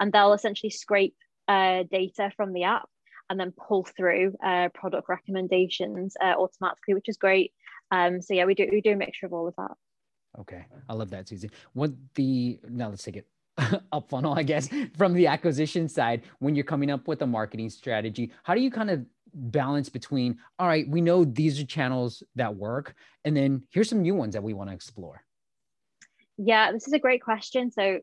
and 0.00 0.10
they'll 0.10 0.32
essentially 0.32 0.70
scrape 0.70 1.14
uh, 1.46 1.84
data 1.90 2.32
from 2.36 2.54
the 2.54 2.64
app 2.64 2.88
and 3.30 3.38
then 3.38 3.52
pull 3.52 3.84
through 3.96 4.34
uh, 4.44 4.68
product 4.74 5.08
recommendations 5.08 6.14
uh, 6.22 6.34
automatically, 6.36 6.94
which 6.94 7.08
is 7.08 7.16
great. 7.16 7.52
Um, 7.90 8.20
so 8.20 8.34
yeah, 8.34 8.44
we 8.44 8.54
do 8.54 8.68
we 8.70 8.80
do 8.80 8.92
a 8.92 8.96
mixture 8.96 9.26
of 9.26 9.32
all 9.32 9.48
of 9.48 9.54
that. 9.56 9.72
Okay, 10.40 10.64
I 10.88 10.94
love 10.94 11.10
that, 11.10 11.28
Susie. 11.28 11.50
What 11.72 11.92
the 12.14 12.60
now 12.68 12.90
let's 12.90 13.02
take 13.02 13.16
it 13.16 13.26
up 13.92 14.08
funnel, 14.08 14.34
I 14.34 14.42
guess, 14.42 14.68
from 14.96 15.14
the 15.14 15.26
acquisition 15.26 15.88
side. 15.88 16.22
When 16.38 16.54
you're 16.54 16.64
coming 16.64 16.90
up 16.90 17.08
with 17.08 17.22
a 17.22 17.26
marketing 17.26 17.70
strategy, 17.70 18.32
how 18.42 18.54
do 18.54 18.60
you 18.60 18.70
kind 18.70 18.90
of 18.90 19.04
balance 19.34 19.88
between 19.88 20.38
all 20.58 20.66
right, 20.66 20.88
we 20.88 21.00
know 21.00 21.24
these 21.24 21.60
are 21.60 21.66
channels 21.66 22.22
that 22.36 22.54
work, 22.54 22.94
and 23.24 23.36
then 23.36 23.62
here's 23.70 23.88
some 23.88 24.02
new 24.02 24.14
ones 24.14 24.34
that 24.34 24.42
we 24.42 24.54
want 24.54 24.70
to 24.70 24.74
explore. 24.74 25.22
Yeah, 26.36 26.72
this 26.72 26.86
is 26.86 26.92
a 26.92 26.98
great 26.98 27.22
question. 27.22 27.70
So 27.70 27.98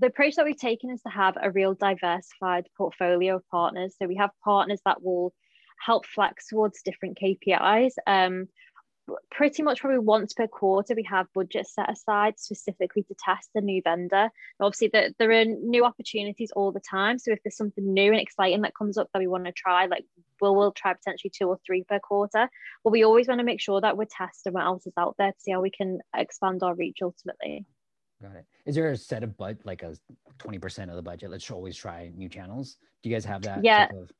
the 0.00 0.06
approach 0.06 0.36
that 0.36 0.46
we've 0.46 0.56
taken 0.56 0.90
is 0.90 1.02
to 1.02 1.10
have 1.10 1.36
a 1.40 1.50
real 1.50 1.74
diversified 1.74 2.66
portfolio 2.76 3.36
of 3.36 3.48
partners. 3.48 3.94
So 3.98 4.08
we 4.08 4.16
have 4.16 4.30
partners 4.42 4.80
that 4.84 5.02
will 5.02 5.34
help 5.78 6.06
flex 6.06 6.48
towards 6.48 6.82
different 6.82 7.18
KPIs. 7.20 7.92
Um, 8.06 8.48
pretty 9.30 9.62
much 9.62 9.80
probably 9.80 9.98
once 9.98 10.32
per 10.34 10.46
quarter 10.46 10.94
we 10.94 11.02
have 11.02 11.26
budget 11.34 11.66
set 11.66 11.90
aside 11.90 12.38
specifically 12.38 13.02
to 13.02 13.14
test 13.18 13.50
a 13.56 13.60
new 13.60 13.82
vendor 13.82 14.30
obviously 14.60 14.86
the, 14.86 15.12
there 15.18 15.32
are 15.32 15.44
new 15.44 15.84
opportunities 15.84 16.52
all 16.54 16.70
the 16.70 16.78
time 16.80 17.18
so 17.18 17.32
if 17.32 17.40
there's 17.42 17.56
something 17.56 17.92
new 17.92 18.12
and 18.12 18.20
exciting 18.20 18.62
that 18.62 18.76
comes 18.76 18.96
up 18.96 19.08
that 19.12 19.18
we 19.18 19.26
want 19.26 19.44
to 19.46 19.52
try 19.52 19.86
like 19.86 20.04
we'll, 20.40 20.54
we'll 20.54 20.70
try 20.70 20.92
potentially 20.92 21.32
two 21.34 21.48
or 21.48 21.58
three 21.66 21.82
per 21.82 21.98
quarter 21.98 22.48
but 22.84 22.92
we 22.92 23.04
always 23.04 23.26
want 23.26 23.40
to 23.40 23.44
make 23.44 23.60
sure 23.60 23.80
that 23.80 23.96
we're 23.96 24.04
testing 24.04 24.52
what 24.52 24.64
else 24.64 24.86
is 24.86 24.92
out 24.96 25.16
there 25.18 25.32
to 25.32 25.40
see 25.40 25.50
how 25.50 25.60
we 25.60 25.70
can 25.70 25.98
expand 26.16 26.62
our 26.62 26.76
reach 26.76 26.98
ultimately 27.02 27.66
Got 28.22 28.36
it. 28.36 28.46
Is 28.66 28.74
there 28.74 28.90
a 28.90 28.96
set 28.96 29.22
of 29.22 29.36
but 29.36 29.58
like 29.64 29.82
a 29.82 29.96
20% 30.38 30.90
of 30.90 30.96
the 30.96 31.02
budget? 31.02 31.30
Let's 31.30 31.50
always 31.50 31.76
try 31.76 32.10
new 32.14 32.28
channels. 32.28 32.76
Do 33.02 33.08
you 33.08 33.16
guys 33.16 33.24
have 33.24 33.42
that? 33.42 33.64
Yeah. 33.64 33.88
Of... 33.94 34.10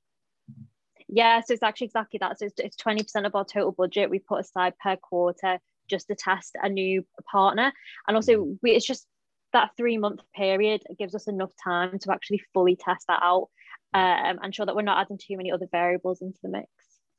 Yeah. 1.08 1.40
So 1.40 1.52
it's 1.52 1.62
actually 1.62 1.86
exactly 1.86 2.18
that. 2.20 2.38
So 2.38 2.46
it's, 2.46 2.58
it's 2.58 2.76
20% 2.76 3.26
of 3.26 3.34
our 3.34 3.44
total 3.44 3.72
budget 3.72 4.10
we 4.10 4.18
put 4.18 4.40
aside 4.40 4.74
per 4.82 4.96
quarter 4.96 5.58
just 5.88 6.08
to 6.08 6.14
test 6.14 6.56
a 6.62 6.68
new 6.68 7.04
partner. 7.30 7.72
And 8.08 8.16
also 8.16 8.32
mm-hmm. 8.32 8.52
we, 8.62 8.72
it's 8.72 8.86
just 8.86 9.06
that 9.52 9.70
three 9.76 9.98
month 9.98 10.20
period 10.34 10.82
gives 10.98 11.14
us 11.14 11.28
enough 11.28 11.52
time 11.62 11.98
to 11.98 12.12
actually 12.12 12.42
fully 12.54 12.76
test 12.76 13.06
that 13.08 13.20
out 13.22 13.48
um, 13.92 14.38
and 14.42 14.54
sure 14.54 14.66
that 14.66 14.76
we're 14.76 14.82
not 14.82 15.00
adding 15.00 15.18
too 15.18 15.36
many 15.36 15.50
other 15.50 15.66
variables 15.70 16.22
into 16.22 16.38
the 16.42 16.48
mix. 16.48 16.68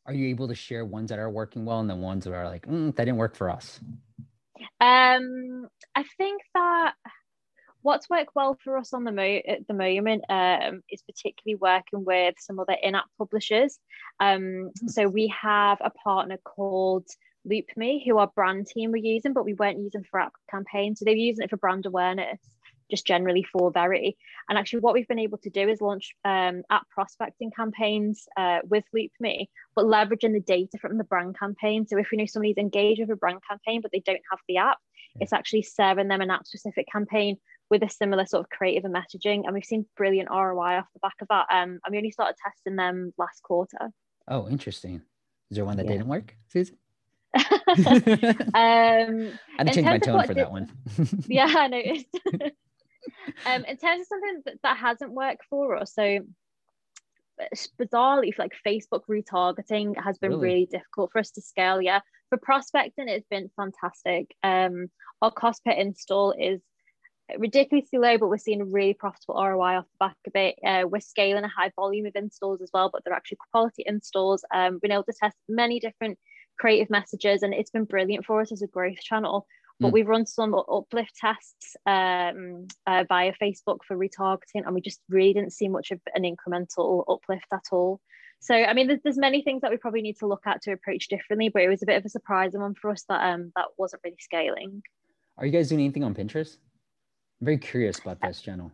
Are 0.05 0.13
you 0.13 0.29
able 0.29 0.47
to 0.47 0.55
share 0.55 0.83
ones 0.85 1.09
that 1.09 1.19
are 1.19 1.29
working 1.29 1.65
well 1.65 1.79
and 1.79 1.89
the 1.89 1.95
ones 1.95 2.23
that 2.23 2.33
are 2.33 2.47
like, 2.47 2.65
mm, 2.65 2.95
that 2.95 3.05
didn't 3.05 3.17
work 3.17 3.35
for 3.35 3.49
us? 3.49 3.79
Um, 4.79 5.67
I 5.95 6.03
think 6.17 6.41
that 6.53 6.93
what's 7.81 8.09
worked 8.09 8.35
well 8.35 8.57
for 8.63 8.77
us 8.77 8.93
on 8.93 9.03
the 9.03 9.11
mo- 9.11 9.41
at 9.47 9.67
the 9.67 9.73
moment 9.73 10.23
um, 10.29 10.81
is 10.89 11.01
particularly 11.01 11.55
working 11.55 12.05
with 12.05 12.35
some 12.39 12.59
other 12.59 12.75
in-app 12.81 13.05
publishers. 13.17 13.79
Um, 14.19 14.71
so 14.87 15.07
we 15.07 15.33
have 15.41 15.79
a 15.81 15.89
partner 15.89 16.37
called 16.43 17.07
LoopMe, 17.49 18.05
who 18.05 18.17
our 18.19 18.27
brand 18.35 18.67
team 18.67 18.91
were 18.91 18.97
using, 18.97 19.33
but 19.33 19.45
we 19.45 19.53
weren't 19.53 19.79
using 19.79 20.03
for 20.03 20.19
app 20.19 20.33
campaigns. 20.49 20.99
So 20.99 21.05
they're 21.05 21.15
using 21.15 21.43
it 21.43 21.49
for 21.49 21.57
brand 21.57 21.85
awareness 21.85 22.39
just 22.91 23.07
generally 23.07 23.43
for 23.43 23.71
Verity. 23.71 24.17
And 24.49 24.57
actually, 24.57 24.81
what 24.81 24.93
we've 24.93 25.07
been 25.07 25.17
able 25.17 25.39
to 25.39 25.49
do 25.49 25.67
is 25.67 25.81
launch 25.81 26.13
um, 26.23 26.61
app 26.69 26.87
prospecting 26.89 27.51
campaigns 27.51 28.27
uh, 28.37 28.59
with 28.63 28.83
LoopMe, 28.95 29.47
but 29.75 29.85
leveraging 29.85 30.33
the 30.33 30.41
data 30.41 30.77
from 30.79 30.97
the 30.97 31.03
brand 31.03 31.39
campaign. 31.39 31.87
So 31.87 31.97
if 31.97 32.09
we 32.11 32.17
know 32.17 32.25
somebody's 32.25 32.57
engaged 32.57 32.99
with 32.99 33.09
a 33.09 33.15
brand 33.15 33.39
campaign, 33.49 33.81
but 33.81 33.91
they 33.91 34.03
don't 34.05 34.21
have 34.29 34.39
the 34.47 34.57
app, 34.57 34.77
it's 35.19 35.33
actually 35.33 35.63
serving 35.63 36.07
them 36.07 36.21
an 36.21 36.29
app 36.29 36.45
specific 36.45 36.85
campaign 36.91 37.37
with 37.69 37.83
a 37.83 37.89
similar 37.89 38.25
sort 38.25 38.43
of 38.43 38.49
creative 38.49 38.85
and 38.85 38.93
messaging. 38.93 39.43
And 39.45 39.53
we've 39.53 39.65
seen 39.65 39.85
brilliant 39.97 40.29
ROI 40.29 40.77
off 40.77 40.87
the 40.93 40.99
back 40.99 41.15
of 41.21 41.29
that. 41.29 41.47
Um, 41.51 41.79
and 41.83 41.91
we 41.91 41.97
only 41.97 42.11
started 42.11 42.35
testing 42.45 42.75
them 42.75 43.13
last 43.17 43.41
quarter. 43.43 43.91
Oh, 44.27 44.47
interesting. 44.47 45.01
Is 45.49 45.55
there 45.55 45.65
one 45.65 45.77
that 45.77 45.85
yeah. 45.85 45.93
didn't 45.93 46.07
work, 46.07 46.35
Susan? 46.49 46.77
um, 47.35 47.43
I 48.55 49.31
had 49.57 49.67
to 49.67 49.73
change 49.73 49.85
my 49.85 49.97
tone 49.99 50.21
for 50.21 50.33
did, 50.33 50.37
that 50.37 50.51
one. 50.51 50.69
yeah, 51.27 51.47
I 51.47 51.67
noticed. 51.69 52.05
Um, 53.45 53.65
in 53.65 53.77
terms 53.77 54.01
of 54.01 54.07
something 54.07 54.41
that, 54.45 54.55
that 54.63 54.77
hasn't 54.77 55.11
worked 55.11 55.45
for 55.49 55.75
us, 55.77 55.93
so 55.93 56.19
bizarrely, 57.79 58.31
like 58.37 58.53
Facebook 58.65 59.01
retargeting 59.09 60.01
has 60.01 60.17
been 60.17 60.31
really? 60.31 60.43
really? 60.43 60.65
difficult 60.65 61.11
for 61.11 61.19
us 61.19 61.31
to 61.31 61.41
scale. 61.41 61.81
Yeah, 61.81 62.01
for 62.29 62.37
prospecting, 62.37 63.07
it's 63.07 63.27
been 63.29 63.49
fantastic. 63.55 64.35
Um, 64.43 64.89
our 65.21 65.31
cost 65.31 65.63
per 65.63 65.71
install 65.71 66.33
is 66.37 66.61
ridiculously 67.37 67.99
low, 67.99 68.17
but 68.17 68.29
we're 68.29 68.37
seeing 68.37 68.61
a 68.61 68.65
really 68.65 68.93
profitable 68.93 69.35
ROI 69.35 69.77
off 69.77 69.85
the 69.85 70.05
back 70.05 70.17
of 70.27 70.35
it. 70.35 70.55
Uh, 70.65 70.87
we're 70.87 70.99
scaling 70.99 71.43
a 71.43 71.47
high 71.47 71.71
volume 71.75 72.05
of 72.05 72.15
installs 72.15 72.61
as 72.61 72.69
well, 72.73 72.89
but 72.91 73.03
they're 73.03 73.13
actually 73.13 73.37
quality 73.51 73.83
installs. 73.85 74.43
Um, 74.53 74.73
we've 74.73 74.81
been 74.81 74.91
able 74.91 75.03
to 75.03 75.13
test 75.13 75.37
many 75.47 75.79
different 75.79 76.17
creative 76.59 76.89
messages, 76.89 77.43
and 77.43 77.53
it's 77.53 77.71
been 77.71 77.85
brilliant 77.85 78.25
for 78.25 78.41
us 78.41 78.51
as 78.51 78.61
a 78.61 78.67
growth 78.67 78.99
channel. 79.01 79.47
But 79.81 79.89
mm. 79.89 79.93
we've 79.93 80.07
run 80.07 80.25
some 80.25 80.53
uplift 80.53 81.15
tests 81.15 81.75
um, 81.85 82.67
uh, 82.85 83.03
via 83.09 83.33
Facebook 83.41 83.79
for 83.87 83.97
retargeting, 83.97 84.63
and 84.65 84.73
we 84.73 84.81
just 84.81 85.01
really 85.09 85.33
didn't 85.33 85.53
see 85.53 85.67
much 85.67 85.91
of 85.91 85.99
an 86.13 86.23
incremental 86.23 87.03
uplift 87.09 87.47
at 87.51 87.65
all. 87.71 87.99
So, 88.39 88.55
I 88.55 88.73
mean, 88.73 88.87
there's, 88.87 88.99
there's 89.03 89.17
many 89.17 89.41
things 89.41 89.61
that 89.61 89.71
we 89.71 89.77
probably 89.77 90.01
need 90.01 90.17
to 90.19 90.27
look 90.27 90.43
at 90.45 90.61
to 90.63 90.71
approach 90.71 91.09
differently, 91.09 91.49
but 91.49 91.63
it 91.63 91.69
was 91.69 91.83
a 91.83 91.85
bit 91.85 91.97
of 91.97 92.05
a 92.05 92.09
surprising 92.09 92.61
one 92.61 92.75
for 92.75 92.91
us 92.91 93.03
that 93.09 93.33
um, 93.33 93.51
that 93.55 93.65
wasn't 93.77 94.01
really 94.03 94.17
scaling. 94.19 94.83
Are 95.37 95.45
you 95.45 95.51
guys 95.51 95.69
doing 95.69 95.81
anything 95.81 96.03
on 96.03 96.13
Pinterest? 96.13 96.57
I'm 97.39 97.45
very 97.45 97.57
curious 97.57 97.99
about 97.99 98.19
this 98.21 98.41
channel. 98.41 98.71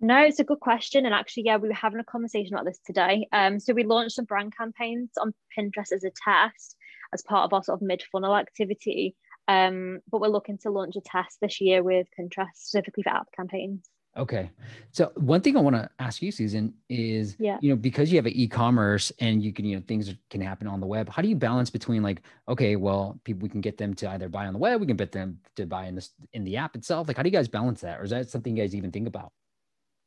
No, 0.00 0.20
it's 0.20 0.38
a 0.38 0.44
good 0.44 0.60
question. 0.60 1.06
And 1.06 1.14
actually, 1.14 1.44
yeah, 1.46 1.56
we 1.56 1.68
were 1.68 1.74
having 1.74 2.00
a 2.00 2.04
conversation 2.04 2.54
about 2.54 2.66
this 2.66 2.80
today. 2.86 3.26
Um, 3.32 3.58
so 3.58 3.72
we 3.72 3.84
launched 3.84 4.16
some 4.16 4.26
brand 4.26 4.56
campaigns 4.56 5.10
on 5.20 5.34
Pinterest 5.56 5.92
as 5.92 6.04
a 6.04 6.12
test 6.24 6.76
as 7.12 7.22
part 7.22 7.44
of 7.44 7.52
our 7.52 7.62
sort 7.62 7.80
of 7.80 7.86
mid-funnel 7.86 8.36
activity. 8.36 9.16
Um, 9.48 10.00
but 10.10 10.20
we're 10.20 10.28
looking 10.28 10.58
to 10.58 10.70
launch 10.70 10.94
a 10.96 11.00
test 11.00 11.38
this 11.40 11.60
year 11.60 11.82
with 11.82 12.06
Pinterest 12.18 12.54
specifically 12.54 13.02
for 13.02 13.10
app 13.10 13.28
campaigns. 13.34 13.88
Okay. 14.16 14.50
So 14.90 15.12
one 15.14 15.40
thing 15.40 15.56
I 15.56 15.60
want 15.60 15.76
to 15.76 15.88
ask 16.00 16.20
you, 16.20 16.32
Susan, 16.32 16.74
is 16.88 17.36
yeah. 17.38 17.58
you 17.60 17.70
know, 17.70 17.76
because 17.76 18.10
you 18.10 18.18
have 18.18 18.26
an 18.26 18.32
e-commerce 18.32 19.12
and 19.20 19.42
you 19.42 19.52
can, 19.52 19.64
you 19.64 19.76
know, 19.76 19.82
things 19.86 20.12
can 20.28 20.40
happen 20.40 20.66
on 20.66 20.80
the 20.80 20.86
web. 20.86 21.08
How 21.08 21.22
do 21.22 21.28
you 21.28 21.36
balance 21.36 21.70
between 21.70 22.02
like, 22.02 22.22
okay, 22.48 22.74
well, 22.76 23.20
people 23.24 23.44
we 23.44 23.48
can 23.48 23.60
get 23.60 23.78
them 23.78 23.94
to 23.94 24.10
either 24.10 24.28
buy 24.28 24.46
on 24.46 24.52
the 24.52 24.58
web, 24.58 24.80
we 24.80 24.86
can 24.86 24.96
get 24.96 25.12
them 25.12 25.38
to 25.56 25.66
buy 25.66 25.86
in 25.86 25.94
this 25.94 26.10
in 26.32 26.42
the 26.42 26.56
app 26.56 26.74
itself. 26.74 27.06
Like, 27.06 27.16
how 27.16 27.22
do 27.22 27.28
you 27.28 27.32
guys 27.36 27.48
balance 27.48 27.80
that? 27.82 28.00
Or 28.00 28.04
is 28.04 28.10
that 28.10 28.28
something 28.28 28.56
you 28.56 28.62
guys 28.62 28.74
even 28.74 28.90
think 28.90 29.06
about? 29.06 29.32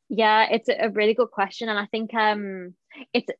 Yeah, 0.08 0.46
it's 0.50 0.68
a 0.68 0.90
really 0.90 1.14
good 1.14 1.30
question. 1.30 1.70
And 1.70 1.78
I 1.78 1.86
think 1.86 2.12
um 2.12 2.74
it's 3.14 3.30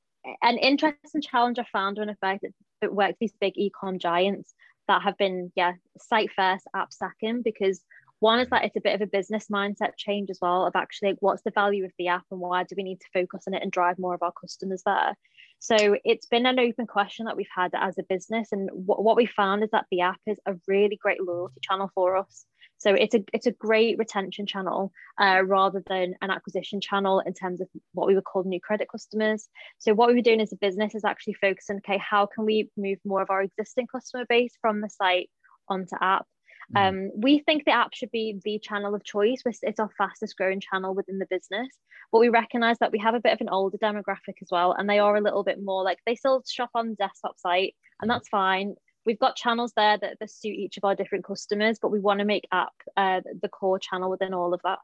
an 0.41 0.57
interesting 0.57 1.21
challenge 1.21 1.59
I 1.59 1.67
found 1.71 1.99
when 1.99 2.17
I 2.23 2.39
it 2.81 2.95
works 2.95 3.19
these 3.21 3.35
big 3.41 3.55
e-com 3.57 3.99
giants 3.99 4.55
that 4.89 5.03
have 5.03 5.17
been, 5.19 5.53
yeah, 5.55 5.73
site 5.99 6.31
first, 6.35 6.67
app 6.75 6.93
second, 6.93 7.45
because 7.45 7.81
one 8.21 8.39
is 8.39 8.49
that 8.51 8.65
it's 8.65 8.77
a 8.77 8.81
bit 8.81 8.95
of 8.95 9.01
a 9.01 9.07
business 9.07 9.49
mindset 9.53 9.97
change 9.97 10.31
as 10.31 10.39
well 10.41 10.65
of 10.65 10.77
actually 10.77 11.17
what's 11.19 11.43
the 11.43 11.51
value 11.51 11.85
of 11.85 11.91
the 11.99 12.07
app 12.07 12.25
and 12.31 12.39
why 12.39 12.63
do 12.63 12.75
we 12.77 12.85
need 12.85 13.01
to 13.01 13.09
focus 13.13 13.45
on 13.49 13.55
it 13.55 13.63
and 13.63 13.73
drive 13.73 13.99
more 13.99 14.15
of 14.15 14.23
our 14.23 14.33
customers 14.33 14.83
there. 14.87 15.17
So 15.59 15.97
it's 16.05 16.27
been 16.27 16.47
an 16.47 16.59
open 16.59 16.87
question 16.87 17.27
that 17.27 17.37
we've 17.37 17.47
had 17.55 17.73
as 17.75 17.99
a 17.99 18.05
business, 18.05 18.49
and 18.53 18.69
what, 18.73 19.03
what 19.03 19.17
we 19.17 19.27
found 19.27 19.63
is 19.65 19.71
that 19.73 19.87
the 19.91 20.03
app 20.03 20.21
is 20.27 20.39
a 20.47 20.55
really 20.67 20.97
great 20.97 21.23
loyalty 21.23 21.61
channel 21.63 21.91
for 21.95 22.17
us. 22.17 22.45
So 22.83 22.95
it's 22.95 23.15
a 23.15 23.25
it's 23.33 23.47
a 23.47 23.53
great 23.53 23.97
retention 23.97 24.45
channel 24.45 24.93
uh, 25.21 25.43
rather 25.45 25.85
than 25.87 26.15
an 26.21 26.31
acquisition 26.31 26.81
channel 26.81 27.21
in 27.21 27.33
terms 27.33 27.61
of 27.61 27.69
what 27.93 28.09
we 28.09 28.17
would 28.17 28.25
call 28.25 28.43
new 28.43 28.61
credit 28.61 28.89
customers. 28.91 29.49
So 29.79 29.95
what 29.95 30.09
we 30.09 30.15
were 30.17 30.21
doing 30.21 30.41
as 30.41 30.53
a 30.53 30.57
business 30.57 30.97
is 30.97 31.05
actually 31.05 31.35
focusing, 31.35 31.77
okay, 31.77 31.99
how 31.99 32.27
can 32.27 32.45
we 32.45 32.71
move 32.77 32.99
more 33.05 33.23
of 33.23 33.31
our 33.31 33.43
existing 33.43 33.87
customer 33.87 34.25
base 34.29 34.59
from 34.61 34.81
the 34.81 34.89
site 34.89 35.31
onto 35.69 35.95
app? 36.01 36.27
Mm. 36.75 36.89
Um, 36.89 37.11
we 37.15 37.39
think 37.39 37.65
the 37.65 37.71
app 37.71 37.95
should 37.95 38.11
be 38.11 38.41
the 38.45 38.59
channel 38.59 38.97
of 38.97 39.05
choice. 39.05 39.43
It's 39.45 39.79
our 39.81 39.91
fastest 39.97 40.37
growing 40.37 40.61
channel 40.61 40.93
within 40.93 41.19
the 41.21 41.27
business, 41.31 41.69
but 42.11 42.19
we 42.19 42.31
recognize 42.31 42.79
that 42.81 42.91
we 42.91 42.99
have 42.99 43.15
a 43.15 43.21
bit 43.21 43.33
of 43.33 43.41
an 43.41 43.49
older 43.49 43.79
demographic 43.79 44.43
as 44.43 44.49
well, 44.51 44.73
and 44.73 44.91
they 44.91 44.99
are 44.99 45.17
a 45.17 45.21
little 45.21 45.45
bit 45.45 45.63
more 45.63 45.85
like 45.85 45.99
they 46.05 46.17
still 46.17 46.43
shop 46.49 46.71
on 46.75 46.91
the 46.91 46.97
desktop 46.97 47.39
site, 47.39 47.75
and 48.01 48.11
that's 48.11 48.29
fine. 48.29 48.75
We've 49.05 49.19
got 49.19 49.37
channels 49.37 49.73
there 49.77 49.99
that, 49.99 50.19
that 50.21 50.31
suit 50.31 50.55
each 50.55 50.77
of 50.77 50.85
our 50.85 50.95
different 50.95 51.25
customers, 51.25 51.79
but 51.81 51.91
we 51.91 51.99
want 51.99 52.21
to 52.21 52.25
make 52.25 52.47
app 52.53 52.73
uh, 52.97 53.21
the 53.41 53.49
core 53.49 53.79
channel 53.79 54.11
within 54.11 54.35
all 54.35 54.55
of 54.55 54.61
that. 54.65 54.79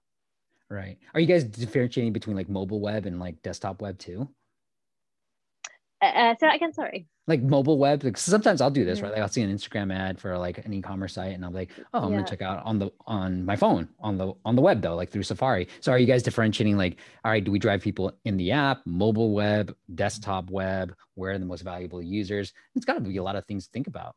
Right. 0.71 0.99
Are 1.15 1.21
you 1.21 1.27
guys 1.27 1.45
differentiating 1.45 2.13
between 2.13 2.37
like 2.37 2.49
mobile 2.49 2.81
web 2.81 3.07
and 3.07 3.19
like 3.19 3.41
desktop 3.43 3.81
web 3.81 3.99
too? 3.99 4.29
Uh, 6.01 6.07
uh, 6.07 6.35
say 6.35 6.47
that 6.47 6.55
again. 6.55 6.73
Sorry. 6.73 7.07
Like 7.27 7.43
mobile 7.43 7.79
web. 7.79 8.05
Like 8.05 8.17
sometimes 8.17 8.61
I'll 8.61 8.71
do 8.71 8.85
this, 8.85 9.01
right? 9.01 9.13
Like 9.13 9.21
I'll 9.21 9.29
see 9.29 9.43
an 9.43 9.55
Instagram 9.55 9.93
ad 9.95 10.19
for 10.19 10.39
like 10.39 10.65
an 10.65 10.73
e-commerce 10.73 11.15
site, 11.15 11.35
and 11.35 11.45
I'm 11.45 11.53
like, 11.53 11.71
oh, 11.93 12.01
I'm 12.01 12.11
yeah. 12.11 12.19
gonna 12.19 12.29
check 12.29 12.43
out 12.43 12.65
on 12.65 12.79
the 12.79 12.91
on 13.07 13.45
my 13.45 13.57
phone 13.57 13.89
on 14.01 14.17
the 14.17 14.33
on 14.45 14.57
the 14.57 14.63
web 14.63 14.81
though, 14.81 14.95
like 14.95 15.11
through 15.11 15.25
Safari. 15.25 15.69
So 15.81 15.93
are 15.93 15.99
you 15.99 16.07
guys 16.07 16.23
differentiating? 16.23 16.77
Like, 16.77 16.99
all 17.25 17.31
right, 17.31 17.45
do 17.45 17.51
we 17.51 17.59
drive 17.59 17.83
people 17.83 18.13
in 18.25 18.37
the 18.37 18.53
app, 18.53 18.87
mobile 18.87 19.33
web, 19.33 19.75
desktop 19.95 20.51
web? 20.51 20.95
Where 21.15 21.33
are 21.33 21.39
the 21.39 21.47
most 21.47 21.63
valuable 21.63 22.03
users? 22.03 22.53
It's 22.75 22.85
got 22.85 22.95
to 22.95 23.01
be 23.01 23.17
a 23.17 23.23
lot 23.23 23.37
of 23.37 23.45
things 23.47 23.67
to 23.67 23.73
think 23.73 23.89
about 23.89 24.15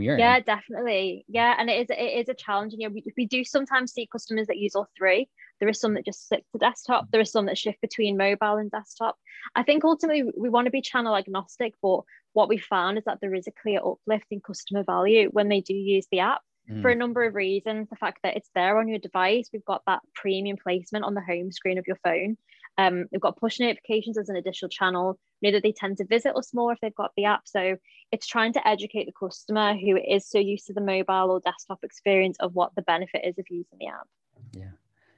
yeah 0.00 0.40
definitely 0.40 1.24
yeah 1.28 1.54
and 1.58 1.68
it 1.68 1.82
is 1.82 1.86
it 1.90 2.20
is 2.20 2.28
a 2.28 2.34
challenge 2.34 2.72
and 2.72 2.80
you 2.80 2.88
know, 2.88 2.94
we, 2.94 3.04
we 3.16 3.26
do 3.26 3.44
sometimes 3.44 3.92
see 3.92 4.08
customers 4.10 4.46
that 4.46 4.56
use 4.56 4.74
all 4.74 4.88
three 4.96 5.28
there 5.60 5.68
are 5.68 5.74
some 5.74 5.94
that 5.94 6.04
just 6.04 6.24
stick 6.24 6.44
to 6.52 6.58
desktop 6.58 7.06
there 7.10 7.20
are 7.20 7.24
some 7.24 7.46
that 7.46 7.58
shift 7.58 7.80
between 7.80 8.16
mobile 8.16 8.56
and 8.56 8.70
desktop 8.70 9.16
i 9.54 9.62
think 9.62 9.84
ultimately 9.84 10.24
we 10.36 10.48
want 10.48 10.66
to 10.66 10.70
be 10.70 10.80
channel 10.80 11.16
agnostic 11.16 11.74
but 11.82 12.00
what 12.32 12.48
we 12.48 12.58
found 12.58 12.98
is 12.98 13.04
that 13.04 13.18
there 13.20 13.34
is 13.34 13.46
a 13.46 13.62
clear 13.62 13.80
uplift 13.84 14.26
in 14.30 14.40
customer 14.40 14.82
value 14.84 15.28
when 15.32 15.48
they 15.48 15.60
do 15.60 15.74
use 15.74 16.06
the 16.10 16.20
app 16.20 16.40
mm. 16.70 16.80
for 16.82 16.90
a 16.90 16.96
number 16.96 17.24
of 17.24 17.34
reasons 17.34 17.88
the 17.88 17.96
fact 17.96 18.18
that 18.22 18.36
it's 18.36 18.50
there 18.54 18.78
on 18.78 18.88
your 18.88 18.98
device 18.98 19.48
we've 19.52 19.64
got 19.64 19.82
that 19.86 20.00
premium 20.14 20.56
placement 20.56 21.04
on 21.04 21.14
the 21.14 21.20
home 21.20 21.52
screen 21.52 21.78
of 21.78 21.86
your 21.86 21.98
phone 22.04 22.36
um, 22.78 23.06
we've 23.12 23.20
got 23.20 23.36
push 23.36 23.60
notifications 23.60 24.16
as 24.16 24.28
an 24.28 24.36
additional 24.36 24.68
channel. 24.68 25.18
Know 25.42 25.50
that 25.52 25.62
they 25.62 25.72
tend 25.72 25.98
to 25.98 26.06
visit 26.06 26.36
us 26.36 26.54
more 26.54 26.72
if 26.72 26.80
they've 26.80 26.94
got 26.94 27.12
the 27.16 27.26
app. 27.26 27.42
So 27.44 27.76
it's 28.10 28.26
trying 28.26 28.52
to 28.54 28.66
educate 28.66 29.06
the 29.06 29.12
customer 29.12 29.74
who 29.74 29.96
is 29.96 30.28
so 30.28 30.38
used 30.38 30.66
to 30.66 30.72
the 30.72 30.80
mobile 30.80 31.30
or 31.30 31.40
desktop 31.40 31.80
experience 31.82 32.36
of 32.40 32.54
what 32.54 32.74
the 32.74 32.82
benefit 32.82 33.22
is 33.24 33.38
of 33.38 33.46
using 33.50 33.78
the 33.78 33.88
app. 33.88 34.06
Yeah. 34.52 34.70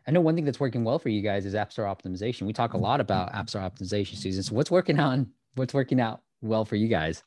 I 0.07 0.11
know 0.11 0.21
one 0.21 0.35
thing 0.35 0.45
that's 0.45 0.61
working 0.61 0.85
well 0.85 0.99
for 0.99 1.09
you 1.09 1.23
guys 1.23 1.47
is 1.47 1.55
App 1.55 1.73
Store 1.73 1.87
optimization. 1.87 2.43
We 2.43 2.53
talk 2.53 2.75
a 2.75 2.79
lot 2.79 3.01
about 3.01 3.35
App 3.35 3.49
Store 3.49 3.63
optimization, 3.63 4.17
Susan. 4.17 4.43
So 4.43 4.55
what's 4.55 4.71
working 4.71 5.01
on? 5.01 5.31
What's 5.55 5.73
working 5.73 6.01
out 6.01 6.21
well 6.43 6.65
for 6.65 6.77
you 6.77 6.89
guys? 6.89 7.23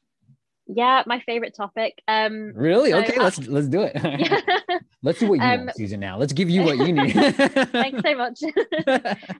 Yeah, 0.67 1.03
my 1.07 1.19
favorite 1.21 1.55
topic. 1.55 2.01
Um, 2.07 2.51
really? 2.53 2.91
So, 2.91 2.99
okay, 2.99 3.19
let's 3.19 3.39
let's 3.47 3.67
do 3.67 3.81
it. 3.81 3.95
let's 5.01 5.19
do 5.19 5.29
what 5.29 5.39
you 5.39 5.43
um, 5.43 5.65
want, 5.65 5.77
Susan. 5.77 5.99
Now, 5.99 6.17
let's 6.17 6.33
give 6.33 6.49
you 6.49 6.63
what 6.63 6.77
you 6.77 6.93
need. 6.93 7.13
thanks 7.71 8.01
so 8.03 8.15
much. 8.15 8.41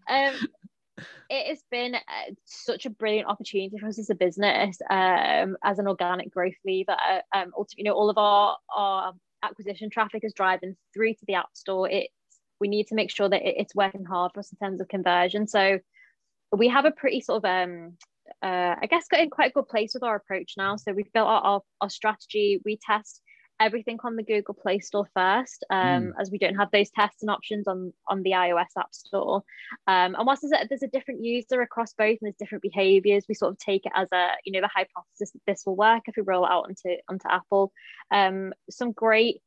um, 0.08 0.34
it 1.30 1.48
has 1.48 1.62
been 1.70 1.96
uh, 1.96 2.32
such 2.46 2.86
a 2.86 2.90
brilliant 2.90 3.28
opportunity 3.28 3.78
for 3.78 3.88
us 3.88 4.00
as 4.00 4.10
a 4.10 4.16
business, 4.16 4.80
um, 4.90 5.58
as 5.64 5.80
an 5.80 5.88
organic 5.88 6.32
growth 6.32 6.56
lever. 6.66 6.96
Um, 7.34 7.52
ultimately, 7.58 7.76
you 7.78 7.84
know, 7.84 7.94
all 7.94 8.10
of 8.10 8.18
our 8.18 8.58
our 8.76 9.14
acquisition 9.44 9.90
traffic 9.90 10.24
is 10.24 10.34
driving 10.34 10.76
through 10.94 11.14
to 11.14 11.26
the 11.28 11.36
app 11.36 11.50
store. 11.54 11.90
It's 11.90 12.14
we 12.60 12.68
need 12.68 12.88
to 12.88 12.96
make 12.96 13.12
sure 13.12 13.30
that 13.30 13.42
it's 13.44 13.76
working 13.76 14.06
hard 14.06 14.32
for 14.34 14.40
us 14.40 14.52
in 14.52 14.58
terms 14.58 14.82
of 14.82 14.88
conversion. 14.88 15.48
So 15.48 15.80
we 16.52 16.70
have 16.70 16.86
a 16.86 16.92
pretty 16.92 17.22
sort 17.22 17.44
of 17.44 17.46
um, 17.46 17.98
uh, 18.42 18.76
I 18.82 18.88
guess 18.90 19.08
got 19.08 19.20
in 19.20 19.30
quite 19.30 19.52
a 19.52 19.54
good 19.54 19.68
place 19.68 19.94
with 19.94 20.04
our 20.04 20.16
approach 20.16 20.54
now. 20.58 20.76
So 20.76 20.94
we've 20.94 21.12
built 21.14 21.28
our, 21.28 21.42
our, 21.42 21.62
our 21.82 21.90
strategy. 21.90 22.62
We 22.66 22.78
test 22.78 23.22
everything 23.60 23.98
on 24.04 24.16
the 24.16 24.24
Google 24.24 24.54
Play 24.54 24.80
Store 24.80 25.08
first, 25.16 25.66
um, 25.70 25.78
mm. 25.80 26.12
as 26.20 26.30
we 26.30 26.38
don't 26.38 26.56
have 26.56 26.70
those 26.72 26.92
testing 26.92 27.30
options 27.30 27.68
on 27.68 27.92
on 28.08 28.24
the 28.24 28.32
iOS 28.32 28.66
App 28.78 28.94
Store. 28.94 29.44
Um, 29.88 30.16
and 30.16 30.26
whilst 30.26 30.44
there's 30.44 30.64
a, 30.64 30.68
there's 30.68 30.84
a 30.84 30.88
different 30.88 31.24
user 31.24 31.62
across 31.62 31.94
both 31.94 32.10
and 32.10 32.20
there's 32.22 32.36
different 32.36 32.62
behaviors, 32.62 33.26
we 33.28 33.36
sort 33.36 33.52
of 33.52 33.58
take 33.58 33.86
it 33.86 33.92
as 33.96 34.10
a 34.12 34.32
you 34.44 34.52
know 34.52 34.62
the 34.62 34.70
hypothesis 34.74 35.32
that 35.32 35.42
this 35.48 35.64
will 35.66 35.76
work 35.76 36.04
if 36.08 36.16
we 36.16 36.24
roll 36.24 36.46
it 36.46 36.52
out 36.52 36.66
onto 36.66 36.98
onto 37.10 37.28
Apple. 37.30 37.72
Um, 38.12 38.54
some 38.70 38.92
great 38.92 39.42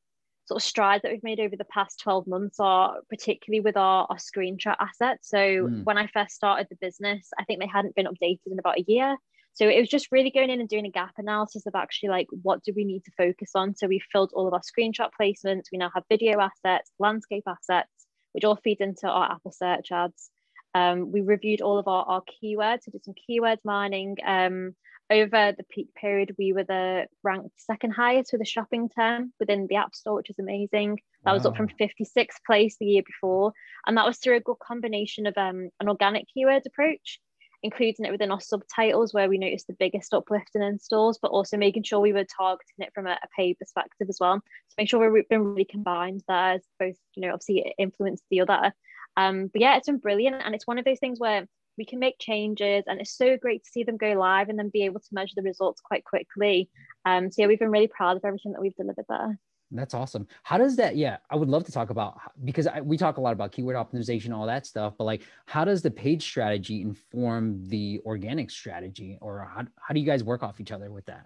sort 0.50 0.60
of 0.60 0.66
strides 0.66 1.02
that 1.02 1.12
we've 1.12 1.22
made 1.22 1.38
over 1.38 1.54
the 1.54 1.64
past 1.64 2.00
12 2.00 2.26
months 2.26 2.58
are 2.58 2.96
particularly 3.08 3.60
with 3.60 3.76
our, 3.76 4.04
our 4.10 4.16
screenshot 4.16 4.74
assets. 4.80 5.28
So 5.28 5.38
mm. 5.38 5.84
when 5.84 5.96
I 5.96 6.08
first 6.08 6.34
started 6.34 6.66
the 6.68 6.76
business, 6.80 7.28
I 7.38 7.44
think 7.44 7.60
they 7.60 7.68
hadn't 7.68 7.94
been 7.94 8.08
updated 8.08 8.50
in 8.50 8.58
about 8.58 8.80
a 8.80 8.84
year. 8.88 9.16
So 9.52 9.68
it 9.68 9.78
was 9.78 9.88
just 9.88 10.10
really 10.10 10.30
going 10.30 10.50
in 10.50 10.58
and 10.58 10.68
doing 10.68 10.86
a 10.86 10.90
gap 10.90 11.12
analysis 11.18 11.66
of 11.66 11.76
actually 11.76 12.08
like 12.08 12.26
what 12.42 12.64
do 12.64 12.72
we 12.74 12.84
need 12.84 13.04
to 13.04 13.12
focus 13.16 13.52
on. 13.54 13.76
So 13.76 13.86
we 13.86 14.02
filled 14.10 14.32
all 14.34 14.48
of 14.48 14.52
our 14.52 14.60
screenshot 14.60 15.10
placements. 15.20 15.70
We 15.70 15.78
now 15.78 15.92
have 15.94 16.02
video 16.08 16.40
assets, 16.40 16.90
landscape 16.98 17.44
assets, 17.46 18.06
which 18.32 18.42
all 18.42 18.56
feed 18.56 18.80
into 18.80 19.06
our 19.06 19.30
Apple 19.30 19.52
search 19.52 19.92
ads. 19.92 20.30
Um, 20.74 21.12
we 21.12 21.20
reviewed 21.20 21.60
all 21.60 21.78
of 21.78 21.86
our, 21.86 22.04
our 22.06 22.22
keywords, 22.22 22.84
so 22.84 22.90
did 22.90 23.04
some 23.04 23.14
keyword 23.14 23.60
mining. 23.64 24.16
Um, 24.26 24.74
over 25.10 25.52
the 25.56 25.64
peak 25.70 25.94
period, 25.94 26.34
we 26.38 26.52
were 26.52 26.64
the 26.64 27.06
ranked 27.22 27.60
second 27.60 27.92
highest 27.92 28.32
with 28.32 28.42
a 28.42 28.46
shopping 28.46 28.88
term 28.88 29.32
within 29.40 29.66
the 29.68 29.76
App 29.76 29.94
Store, 29.94 30.14
which 30.14 30.30
is 30.30 30.38
amazing. 30.38 31.00
That 31.24 31.32
wow. 31.32 31.34
was 31.34 31.46
up 31.46 31.56
from 31.56 31.68
56th 31.68 32.44
place 32.46 32.76
the 32.78 32.86
year 32.86 33.02
before. 33.04 33.52
And 33.86 33.96
that 33.96 34.06
was 34.06 34.18
through 34.18 34.36
a 34.36 34.40
good 34.40 34.58
combination 34.58 35.26
of 35.26 35.36
um, 35.36 35.70
an 35.80 35.88
organic 35.88 36.26
keyword 36.32 36.62
approach 36.66 37.20
including 37.62 38.06
it 38.06 38.12
within 38.12 38.30
our 38.30 38.40
subtitles 38.40 39.12
where 39.12 39.28
we 39.28 39.38
noticed 39.38 39.66
the 39.66 39.76
biggest 39.78 40.14
uplift 40.14 40.50
in 40.54 40.62
installs, 40.62 41.18
but 41.20 41.30
also 41.30 41.56
making 41.56 41.82
sure 41.82 42.00
we 42.00 42.12
were 42.12 42.24
targeting 42.24 42.76
it 42.78 42.92
from 42.94 43.06
a, 43.06 43.12
a 43.12 43.28
paid 43.36 43.58
perspective 43.58 44.08
as 44.08 44.18
well. 44.20 44.36
So 44.36 44.74
make 44.78 44.88
sure 44.88 45.10
we've 45.10 45.28
been 45.28 45.44
really 45.44 45.64
combined 45.64 46.22
there 46.26 46.54
as 46.54 46.62
both, 46.78 46.96
you 47.14 47.22
know, 47.22 47.34
obviously 47.34 47.66
it 47.66 47.74
influenced 47.78 48.24
the 48.30 48.40
other. 48.40 48.72
Um, 49.16 49.48
but 49.52 49.60
yeah, 49.60 49.76
it's 49.76 49.86
been 49.86 49.98
brilliant. 49.98 50.36
And 50.42 50.54
it's 50.54 50.66
one 50.66 50.78
of 50.78 50.84
those 50.84 51.00
things 51.00 51.20
where 51.20 51.46
we 51.80 51.86
can 51.86 51.98
make 51.98 52.18
changes 52.18 52.84
and 52.86 53.00
it's 53.00 53.16
so 53.16 53.38
great 53.38 53.64
to 53.64 53.70
see 53.70 53.84
them 53.84 53.96
go 53.96 54.12
live 54.12 54.50
and 54.50 54.58
then 54.58 54.68
be 54.68 54.84
able 54.84 55.00
to 55.00 55.08
measure 55.12 55.32
the 55.34 55.42
results 55.42 55.80
quite 55.80 56.04
quickly. 56.04 56.68
Um, 57.06 57.32
so 57.32 57.40
yeah, 57.40 57.48
we've 57.48 57.58
been 57.58 57.70
really 57.70 57.88
proud 57.88 58.18
of 58.18 58.24
everything 58.26 58.52
that 58.52 58.60
we've 58.60 58.76
delivered 58.76 59.06
there. 59.08 59.38
That's 59.70 59.94
awesome. 59.94 60.28
How 60.42 60.58
does 60.58 60.76
that? 60.76 60.96
Yeah, 60.96 61.16
I 61.30 61.36
would 61.36 61.48
love 61.48 61.64
to 61.64 61.72
talk 61.72 61.88
about 61.88 62.20
because 62.44 62.66
I, 62.66 62.82
we 62.82 62.98
talk 62.98 63.16
a 63.16 63.20
lot 63.22 63.32
about 63.32 63.52
keyword 63.52 63.76
optimization, 63.76 64.36
all 64.36 64.44
that 64.44 64.66
stuff. 64.66 64.92
But 64.98 65.04
like, 65.04 65.22
how 65.46 65.64
does 65.64 65.80
the 65.80 65.90
paid 65.90 66.20
strategy 66.22 66.82
inform 66.82 67.64
the 67.66 68.02
organic 68.04 68.50
strategy, 68.50 69.16
or 69.22 69.48
how, 69.50 69.64
how 69.80 69.94
do 69.94 70.00
you 70.00 70.06
guys 70.06 70.22
work 70.22 70.42
off 70.42 70.60
each 70.60 70.72
other 70.72 70.90
with 70.90 71.06
that? 71.06 71.24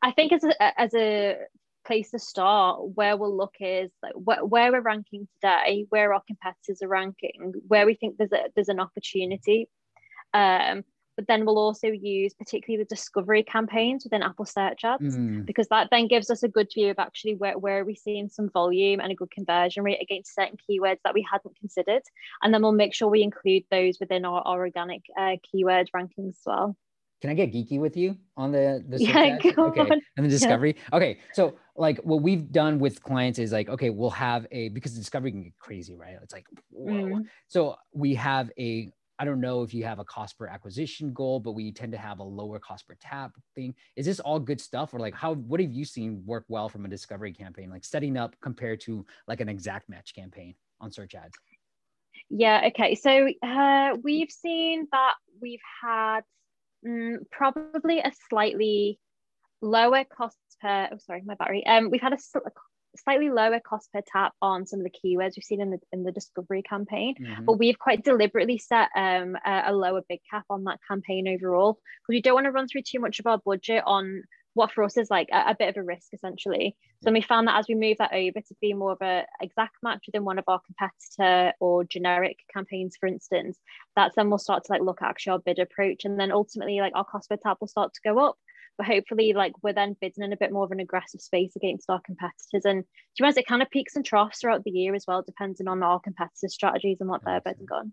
I 0.00 0.12
think 0.12 0.32
as 0.32 0.44
a 0.44 0.80
as 0.80 0.94
a 0.94 1.36
place 1.86 2.10
to 2.10 2.18
start, 2.18 2.80
where 2.94 3.16
we'll 3.16 3.36
look 3.36 3.54
is 3.60 3.90
like 4.02 4.14
wh- 4.14 4.50
where 4.50 4.72
we're 4.72 4.80
ranking 4.80 5.28
today, 5.34 5.86
where 5.88 6.12
our 6.12 6.22
competitors 6.26 6.82
are 6.82 6.88
ranking, 6.88 7.54
where 7.68 7.86
we 7.86 7.94
think 7.94 8.16
there's 8.16 8.32
a 8.32 8.50
there's 8.54 8.68
an 8.68 8.80
opportunity. 8.80 9.68
Um, 10.32 10.84
but 11.16 11.26
then 11.28 11.44
we'll 11.44 11.58
also 11.58 11.88
use 11.88 12.34
particularly 12.34 12.82
the 12.82 12.94
discovery 12.94 13.42
campaigns 13.42 14.04
within 14.04 14.22
Apple 14.22 14.44
search 14.44 14.84
ads 14.84 15.16
mm. 15.16 15.46
because 15.46 15.68
that 15.68 15.88
then 15.90 16.08
gives 16.08 16.30
us 16.30 16.42
a 16.42 16.48
good 16.48 16.68
view 16.74 16.90
of 16.90 16.98
actually 16.98 17.34
where, 17.34 17.56
where 17.56 17.80
are 17.80 17.84
we 17.84 17.94
seeing 17.94 18.28
some 18.28 18.50
volume 18.50 19.00
and 19.00 19.12
a 19.12 19.14
good 19.14 19.30
conversion 19.30 19.84
rate 19.84 20.02
against 20.02 20.34
certain 20.34 20.56
keywords 20.68 20.98
that 21.04 21.14
we 21.14 21.24
hadn't 21.30 21.56
considered. 21.58 22.02
And 22.42 22.52
then 22.52 22.62
we'll 22.62 22.72
make 22.72 22.94
sure 22.94 23.08
we 23.08 23.22
include 23.22 23.64
those 23.70 23.98
within 24.00 24.24
our, 24.24 24.42
our 24.44 24.60
organic 24.60 25.02
uh, 25.18 25.36
keyword 25.42 25.90
rankings 25.94 26.30
as 26.30 26.42
well. 26.46 26.76
Can 27.24 27.30
I 27.30 27.34
get 27.34 27.54
geeky 27.54 27.80
with 27.80 27.96
you 27.96 28.18
on 28.36 28.52
the 28.52 28.84
the 28.86 29.02
yeah, 29.02 29.38
okay 29.40 29.54
on. 29.56 29.90
and 30.18 30.26
the 30.26 30.28
discovery? 30.28 30.76
Yeah. 30.76 30.96
Okay, 30.98 31.18
so 31.32 31.54
like 31.74 31.98
what 32.00 32.20
we've 32.20 32.52
done 32.52 32.78
with 32.78 33.02
clients 33.02 33.38
is 33.38 33.50
like 33.50 33.70
okay, 33.70 33.88
we'll 33.88 34.10
have 34.10 34.46
a 34.50 34.68
because 34.68 34.92
the 34.92 35.00
discovery 35.00 35.30
can 35.30 35.42
get 35.44 35.58
crazy, 35.58 35.96
right? 35.96 36.18
It's 36.22 36.34
like 36.34 36.44
whoa. 36.68 36.92
Mm. 36.92 37.22
So 37.48 37.76
we 37.94 38.14
have 38.16 38.50
a 38.58 38.92
I 39.18 39.24
don't 39.24 39.40
know 39.40 39.62
if 39.62 39.72
you 39.72 39.84
have 39.84 40.00
a 40.00 40.04
cost 40.04 40.36
per 40.36 40.46
acquisition 40.48 41.14
goal, 41.14 41.40
but 41.40 41.52
we 41.52 41.72
tend 41.72 41.92
to 41.92 41.98
have 41.98 42.18
a 42.18 42.22
lower 42.22 42.58
cost 42.58 42.86
per 42.86 42.94
tap 43.00 43.32
thing. 43.54 43.74
Is 43.96 44.04
this 44.04 44.20
all 44.20 44.38
good 44.38 44.60
stuff, 44.60 44.92
or 44.92 45.00
like 45.00 45.14
how? 45.14 45.32
What 45.32 45.60
have 45.60 45.72
you 45.72 45.86
seen 45.86 46.22
work 46.26 46.44
well 46.48 46.68
from 46.68 46.84
a 46.84 46.88
discovery 46.88 47.32
campaign, 47.32 47.70
like 47.70 47.86
setting 47.86 48.18
up 48.18 48.36
compared 48.42 48.82
to 48.82 49.06
like 49.26 49.40
an 49.40 49.48
exact 49.48 49.88
match 49.88 50.14
campaign 50.14 50.56
on 50.78 50.92
search 50.92 51.14
ads? 51.14 51.38
Yeah. 52.28 52.64
Okay. 52.66 52.94
So 52.94 53.30
uh, 53.42 53.96
we've 54.02 54.30
seen 54.30 54.88
that 54.92 55.14
we've 55.40 55.62
had 55.82 56.20
mm, 56.86 57.16
probably 57.30 57.98
a 58.00 58.12
slightly 58.28 58.98
lower 59.60 60.04
cost 60.04 60.36
per. 60.60 60.88
Oh, 60.92 60.98
sorry, 60.98 61.22
my 61.24 61.34
battery. 61.34 61.66
Um, 61.66 61.90
we've 61.90 62.00
had 62.00 62.12
a 62.12 62.18
slightly 62.96 63.30
lower 63.30 63.60
cost 63.60 63.92
per 63.92 64.00
tap 64.06 64.32
on 64.40 64.66
some 64.66 64.80
of 64.80 64.84
the 64.84 64.90
keywords 64.90 65.36
we've 65.36 65.44
seen 65.44 65.60
in 65.60 65.70
the 65.70 65.78
in 65.92 66.04
the 66.04 66.12
discovery 66.12 66.62
campaign, 66.62 67.14
mm-hmm. 67.20 67.44
but 67.44 67.58
we've 67.58 67.78
quite 67.78 68.04
deliberately 68.04 68.58
set 68.58 68.88
um, 68.96 69.36
a, 69.44 69.64
a, 69.66 69.72
lower 69.72 70.02
bid 70.08 70.20
cap 70.30 70.44
on 70.50 70.64
that 70.64 70.80
campaign 70.86 71.28
overall 71.28 71.74
because 71.74 72.14
we 72.14 72.22
don't 72.22 72.34
want 72.34 72.44
to 72.46 72.52
run 72.52 72.68
through 72.68 72.82
too 72.82 73.00
much 73.00 73.18
of 73.18 73.26
our 73.26 73.38
budget 73.44 73.82
on 73.86 74.22
what 74.54 74.72
for 74.72 74.84
us 74.84 74.96
is 74.96 75.10
like 75.10 75.28
a, 75.32 75.50
a 75.50 75.56
bit 75.58 75.68
of 75.68 75.76
a 75.76 75.82
risk 75.82 76.08
essentially. 76.12 76.76
So 77.02 77.12
we 77.12 77.20
found 77.20 77.48
that 77.48 77.58
as 77.58 77.66
we 77.68 77.74
move 77.74 77.98
that 77.98 78.14
over 78.14 78.40
to 78.40 78.54
be 78.60 78.72
more 78.72 78.92
of 78.92 79.02
a 79.02 79.26
exact 79.40 79.76
match 79.82 80.04
within 80.06 80.24
one 80.24 80.38
of 80.38 80.44
our 80.48 80.60
competitor 80.64 81.52
or 81.60 81.84
generic 81.84 82.38
campaigns, 82.52 82.96
for 82.98 83.06
instance, 83.06 83.58
that's 83.94 84.16
then 84.16 84.30
we'll 84.30 84.38
start 84.38 84.64
to 84.64 84.72
like 84.72 84.80
look 84.80 85.02
at 85.02 85.08
actually 85.08 85.32
our 85.32 85.38
bid 85.40 85.58
approach, 85.58 86.04
and 86.04 86.18
then 86.18 86.32
ultimately 86.32 86.80
like 86.80 86.92
our 86.94 87.04
cost 87.04 87.28
per 87.28 87.36
tap 87.36 87.58
will 87.60 87.68
start 87.68 87.92
to 87.94 88.00
go 88.04 88.18
up. 88.18 88.36
But 88.78 88.86
hopefully 88.86 89.34
like 89.34 89.52
we're 89.62 89.72
then 89.72 89.96
bidding 90.00 90.24
in 90.24 90.32
a 90.32 90.36
bit 90.36 90.52
more 90.52 90.64
of 90.64 90.72
an 90.72 90.80
aggressive 90.80 91.20
space 91.20 91.54
against 91.56 91.90
our 91.90 92.00
competitors. 92.00 92.64
And 92.64 92.82
to 92.82 93.22
be 93.22 93.24
honest 93.24 93.38
it 93.38 93.46
kind 93.46 93.62
of 93.62 93.70
peaks 93.70 93.96
and 93.96 94.04
troughs 94.04 94.38
throughout 94.40 94.64
the 94.64 94.70
year 94.70 94.94
as 94.94 95.04
well 95.06 95.22
depending 95.22 95.68
on 95.68 95.82
our 95.82 96.00
competitors 96.00 96.54
strategies 96.54 96.98
and 97.00 97.08
what 97.08 97.22
they're 97.24 97.40
bidding 97.40 97.68
on 97.72 97.92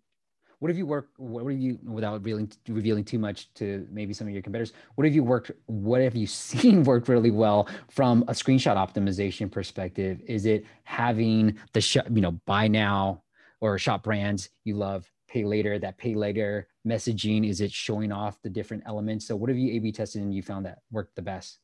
what 0.62 0.70
have 0.70 0.78
you 0.78 0.86
worked 0.86 1.20
what 1.20 1.44
have 1.44 1.60
you 1.60 1.80
without 1.84 2.14
revealing 2.14 2.50
revealing 2.70 3.04
too 3.04 3.18
much 3.18 3.52
to 3.56 3.88
maybe 3.92 4.14
some 4.14 4.28
of 4.28 4.34
your 4.34 4.44
competitors 4.44 4.74
what 4.94 5.06
have 5.06 5.16
you 5.16 5.24
worked 5.24 5.52
what 5.66 6.02
have 6.02 6.16
you 6.16 6.28
seen 6.28 6.84
work 6.84 7.08
really 7.08 7.32
well 7.32 7.68
from 7.90 8.22
a 8.28 8.32
screenshot 8.32 8.76
optimization 8.76 9.52
perspective? 9.52 10.22
Is 10.28 10.46
it 10.46 10.66
having 10.84 11.58
the 11.74 11.82
sh- 11.82 11.98
you 12.14 12.22
know 12.22 12.34
buy 12.46 12.68
now 12.68 13.24
or 13.60 13.78
shop 13.80 14.04
brands 14.04 14.50
you 14.64 14.76
love 14.76 15.12
pay 15.28 15.44
later 15.44 15.80
that 15.80 15.98
pay 15.98 16.14
later 16.14 16.68
messaging 16.88 17.48
is 17.48 17.62
it 17.62 17.72
showing 17.72 18.12
off 18.12 18.40
the 18.44 18.50
different 18.50 18.84
elements? 18.86 19.28
So 19.28 19.36
what 19.36 19.50
have 19.50 19.58
you 19.58 19.74
a 19.74 19.80
b 19.80 19.92
tested 19.92 20.22
and 20.22 20.34
you 20.34 20.44
found 20.44 20.68
that 20.68 20.80
worked 20.92 21.16
the 21.16 21.24
best? 21.24 21.58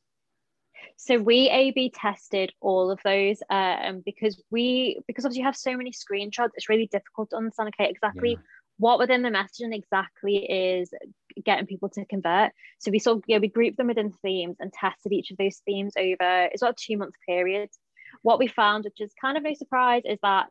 So 0.96 1.18
we 1.18 1.48
a 1.50 1.70
b 1.70 1.92
tested 1.94 2.52
all 2.60 2.90
of 2.90 2.98
those 3.04 3.38
um, 3.48 4.02
because 4.04 4.42
we 4.50 4.98
because 5.06 5.24
obviously 5.24 5.40
you 5.40 5.46
have 5.46 5.56
so 5.56 5.76
many 5.76 5.92
screenshots 5.92 6.50
it's 6.54 6.68
really 6.68 6.88
difficult 6.88 7.30
to 7.30 7.36
understand 7.36 7.68
okay 7.68 7.88
exactly 7.88 8.30
yeah. 8.30 8.36
What 8.78 8.98
within 8.98 9.22
the 9.22 9.28
messaging 9.28 9.74
exactly 9.74 10.36
is 10.36 10.90
getting 11.44 11.66
people 11.66 11.88
to 11.88 12.04
convert 12.06 12.52
so 12.78 12.90
we 12.90 12.98
sort 12.98 13.18
of 13.18 13.24
yeah 13.26 13.38
we 13.38 13.48
grouped 13.48 13.76
them 13.76 13.88
within 13.88 14.12
themes 14.22 14.56
and 14.60 14.72
tested 14.72 15.12
each 15.12 15.30
of 15.30 15.36
those 15.36 15.60
themes 15.64 15.92
over 15.98 16.48
it's 16.52 16.62
about 16.62 16.72
a 16.72 16.84
two 16.86 16.96
month 16.96 17.14
period 17.26 17.68
what 18.22 18.38
we 18.38 18.48
found 18.48 18.84
which 18.84 19.00
is 19.00 19.12
kind 19.20 19.36
of 19.36 19.42
no 19.42 19.54
surprise 19.54 20.02
is 20.04 20.18
that 20.22 20.48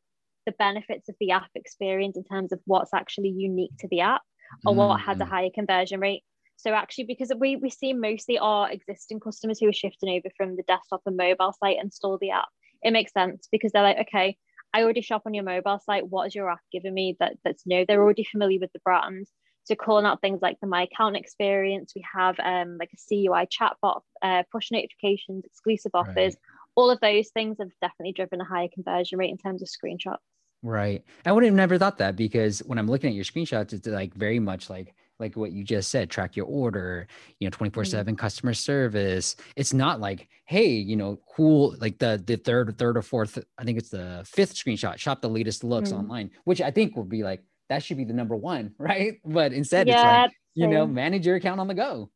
the 0.47 0.53
benefits 0.53 1.09
of 1.09 1.15
the 1.19 1.31
app 1.31 1.49
experience 1.53 2.17
in 2.17 2.23
terms 2.23 2.51
of 2.51 2.59
what's 2.65 2.93
actually 2.93 3.29
unique 3.29 3.75
to 3.79 3.87
the 3.89 3.99
app 3.99 4.21
or 4.65 4.73
mm. 4.73 4.77
what 4.77 5.01
had 5.01 5.21
a 5.21 5.25
higher 5.25 5.49
conversion 5.53 5.99
rate. 5.99 6.23
So 6.55 6.73
actually, 6.73 7.03
because 7.03 7.31
we 7.37 7.57
we 7.57 7.69
see 7.69 7.93
mostly 7.93 8.39
our 8.39 8.71
existing 8.71 9.19
customers 9.19 9.59
who 9.59 9.67
are 9.67 9.73
shifting 9.73 10.09
over 10.09 10.29
from 10.35 10.55
the 10.55 10.63
desktop 10.63 11.01
and 11.05 11.15
mobile 11.15 11.53
site 11.59 11.77
install 11.79 12.17
the 12.17 12.31
app, 12.31 12.47
it 12.81 12.91
makes 12.91 13.13
sense 13.13 13.47
because 13.51 13.71
they're 13.71 13.83
like, 13.83 14.07
okay, 14.07 14.37
I 14.73 14.83
already 14.83 15.01
shop 15.01 15.23
on 15.25 15.33
your 15.33 15.43
mobile 15.43 15.79
site. 15.79 16.07
What 16.07 16.27
is 16.27 16.35
your 16.35 16.49
app 16.51 16.59
giving 16.71 16.93
me 16.93 17.15
that 17.19 17.37
that's 17.43 17.65
new? 17.65 17.85
They're 17.85 18.01
already 18.01 18.23
familiar 18.23 18.59
with 18.59 18.71
the 18.73 18.79
brand. 18.79 19.27
So 19.63 19.75
calling 19.75 20.05
out 20.05 20.21
things 20.21 20.41
like 20.41 20.59
the 20.61 20.67
My 20.67 20.83
Account 20.83 21.17
experience, 21.17 21.91
we 21.93 22.03
have 22.15 22.39
um, 22.39 22.77
like 22.77 22.91
a 22.93 22.97
CUI 23.09 23.47
chatbot, 23.47 24.01
uh, 24.21 24.43
push 24.49 24.71
notifications, 24.71 25.43
exclusive 25.45 25.91
offers. 25.93 26.15
Right. 26.15 26.37
All 26.75 26.89
of 26.89 27.01
those 27.01 27.29
things 27.29 27.57
have 27.59 27.71
definitely 27.81 28.13
driven 28.13 28.39
a 28.39 28.45
higher 28.45 28.69
conversion 28.73 29.17
rate 29.17 29.29
in 29.29 29.37
terms 29.37 29.61
of 29.61 29.67
screenshots. 29.67 30.19
Right. 30.63 31.03
I 31.25 31.31
would 31.33 31.43
have 31.43 31.53
never 31.53 31.77
thought 31.77 31.97
that 31.97 32.15
because 32.15 32.59
when 32.59 32.77
I'm 32.77 32.87
looking 32.87 33.09
at 33.09 33.15
your 33.15 33.25
screenshots, 33.25 33.73
it's 33.73 33.87
like 33.87 34.13
very 34.13 34.39
much 34.39 34.69
like 34.69 34.95
like 35.19 35.35
what 35.35 35.51
you 35.51 35.63
just 35.63 35.89
said, 35.89 36.09
track 36.09 36.35
your 36.35 36.45
order, 36.45 37.07
you 37.39 37.47
know, 37.47 37.51
24 37.51 37.85
seven 37.85 38.13
mm-hmm. 38.13 38.19
customer 38.19 38.53
service. 38.53 39.35
It's 39.55 39.73
not 39.73 39.99
like, 39.99 40.27
hey, 40.45 40.69
you 40.69 40.95
know, 40.95 41.19
cool. 41.35 41.75
Like 41.79 41.97
the, 41.97 42.21
the 42.25 42.37
third, 42.37 42.77
third 42.77 42.97
or 42.97 43.01
fourth, 43.01 43.37
I 43.57 43.63
think 43.63 43.77
it's 43.77 43.89
the 43.89 44.23
fifth 44.25 44.55
screenshot, 44.55 44.97
shop 44.97 45.21
the 45.21 45.29
latest 45.29 45.63
looks 45.63 45.91
mm. 45.91 45.97
online, 45.99 46.31
which 46.43 46.61
I 46.61 46.71
think 46.71 46.95
would 46.95 47.09
be 47.09 47.23
like, 47.23 47.43
that 47.69 47.83
should 47.83 47.97
be 47.97 48.05
the 48.05 48.13
number 48.13 48.35
one. 48.35 48.73
Right. 48.79 49.19
But 49.25 49.53
instead 49.53 49.87
yeah, 49.87 50.25
it's 50.25 50.31
like, 50.31 50.31
you 50.53 50.67
know, 50.67 50.87
manage 50.87 51.25
your 51.25 51.35
account 51.35 51.59
on 51.59 51.67
the 51.67 51.73
go. 51.73 52.09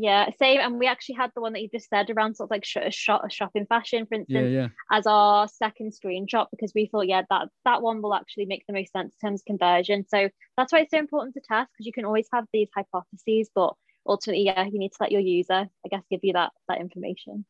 Yeah, 0.00 0.30
same. 0.38 0.60
And 0.60 0.78
we 0.78 0.86
actually 0.86 1.16
had 1.16 1.30
the 1.34 1.42
one 1.42 1.52
that 1.52 1.60
you 1.60 1.68
just 1.68 1.90
said 1.90 2.08
around 2.08 2.34
sort 2.34 2.46
of 2.46 2.50
like 2.50 2.64
sh- 2.64 2.78
sh- 2.88 3.10
shopping 3.28 3.66
fashion, 3.66 4.06
for 4.06 4.14
instance, 4.14 4.48
yeah, 4.50 4.62
yeah. 4.62 4.68
as 4.90 5.06
our 5.06 5.46
second 5.46 5.92
screenshot 5.92 6.46
because 6.50 6.72
we 6.74 6.86
thought, 6.86 7.06
yeah, 7.06 7.22
that 7.28 7.48
that 7.66 7.82
one 7.82 8.00
will 8.00 8.14
actually 8.14 8.46
make 8.46 8.64
the 8.66 8.72
most 8.72 8.92
sense 8.92 9.14
in 9.20 9.28
terms 9.28 9.42
of 9.42 9.44
conversion. 9.44 10.06
So 10.08 10.30
that's 10.56 10.72
why 10.72 10.80
it's 10.80 10.90
so 10.90 10.98
important 10.98 11.34
to 11.34 11.42
test 11.46 11.70
because 11.72 11.84
you 11.84 11.92
can 11.92 12.06
always 12.06 12.26
have 12.32 12.46
these 12.50 12.68
hypotheses, 12.74 13.50
but 13.54 13.74
ultimately, 14.06 14.44
yeah, 14.44 14.64
you 14.64 14.78
need 14.78 14.92
to 14.92 14.98
let 15.00 15.12
your 15.12 15.20
user, 15.20 15.68
I 15.84 15.88
guess, 15.90 16.02
give 16.10 16.20
you 16.22 16.32
that 16.32 16.52
that 16.68 16.80
information. 16.80 17.44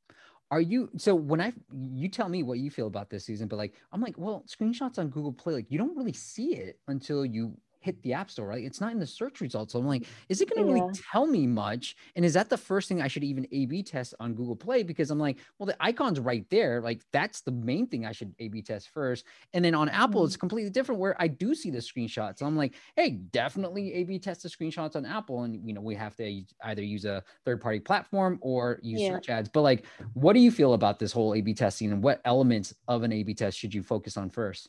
Are 0.50 0.60
you 0.60 0.90
so 0.96 1.14
when 1.14 1.40
I 1.40 1.52
you 1.72 2.08
tell 2.08 2.28
me 2.28 2.42
what 2.42 2.58
you 2.58 2.72
feel 2.72 2.88
about 2.88 3.10
this 3.10 3.24
season, 3.26 3.46
but 3.46 3.58
like 3.58 3.74
I'm 3.92 4.00
like, 4.00 4.18
well, 4.18 4.44
screenshots 4.48 4.98
on 4.98 5.08
Google 5.08 5.32
Play, 5.32 5.54
like 5.54 5.70
you 5.70 5.78
don't 5.78 5.96
really 5.96 6.12
see 6.12 6.56
it 6.56 6.80
until 6.88 7.24
you 7.24 7.56
hit 7.80 8.00
the 8.02 8.12
app 8.12 8.30
store, 8.30 8.46
right? 8.46 8.62
It's 8.62 8.80
not 8.80 8.92
in 8.92 8.98
the 8.98 9.06
search 9.06 9.40
results. 9.40 9.72
So 9.72 9.78
I'm 9.78 9.86
like, 9.86 10.06
is 10.28 10.40
it 10.40 10.54
going 10.54 10.66
to 10.66 10.68
yeah. 10.68 10.82
really 10.82 10.94
tell 11.12 11.26
me 11.26 11.46
much? 11.46 11.96
And 12.14 12.24
is 12.24 12.34
that 12.34 12.50
the 12.50 12.56
first 12.58 12.88
thing 12.88 13.00
I 13.00 13.08
should 13.08 13.24
even 13.24 13.46
A 13.52 13.66
B 13.66 13.82
test 13.82 14.14
on 14.20 14.34
Google 14.34 14.54
Play? 14.54 14.82
Because 14.82 15.10
I'm 15.10 15.18
like, 15.18 15.38
well, 15.58 15.66
the 15.66 15.82
icon's 15.82 16.20
right 16.20 16.44
there. 16.50 16.80
Like 16.80 17.00
that's 17.12 17.40
the 17.40 17.52
main 17.52 17.86
thing 17.86 18.04
I 18.04 18.12
should 18.12 18.34
A 18.38 18.48
B 18.48 18.60
test 18.60 18.90
first. 18.90 19.24
And 19.54 19.64
then 19.64 19.74
on 19.74 19.88
Apple, 19.88 20.20
mm-hmm. 20.20 20.26
it's 20.26 20.36
completely 20.36 20.70
different 20.70 21.00
where 21.00 21.16
I 21.18 21.28
do 21.28 21.54
see 21.54 21.70
the 21.70 21.78
screenshots. 21.78 22.38
So 22.38 22.46
I'm 22.46 22.56
like, 22.56 22.74
hey, 22.96 23.10
definitely 23.32 23.94
A 23.94 24.04
B 24.04 24.18
test 24.18 24.42
the 24.42 24.48
screenshots 24.48 24.94
on 24.94 25.06
Apple. 25.06 25.44
And, 25.44 25.66
you 25.66 25.72
know, 25.72 25.80
we 25.80 25.94
have 25.94 26.14
to 26.16 26.42
either 26.64 26.82
use 26.82 27.06
a 27.06 27.24
third 27.46 27.60
party 27.60 27.80
platform 27.80 28.38
or 28.42 28.78
use 28.82 29.00
yeah. 29.00 29.12
search 29.12 29.30
ads. 29.30 29.48
But 29.48 29.62
like, 29.62 29.86
what 30.12 30.34
do 30.34 30.40
you 30.40 30.50
feel 30.50 30.74
about 30.74 30.98
this 30.98 31.12
whole 31.12 31.34
A 31.34 31.40
B 31.40 31.54
testing 31.54 31.92
and 31.92 32.02
what 32.02 32.20
elements 32.26 32.74
of 32.88 33.04
an 33.04 33.12
A 33.12 33.22
B 33.22 33.32
test 33.32 33.56
should 33.58 33.72
you 33.72 33.82
focus 33.82 34.18
on 34.18 34.28
first? 34.28 34.68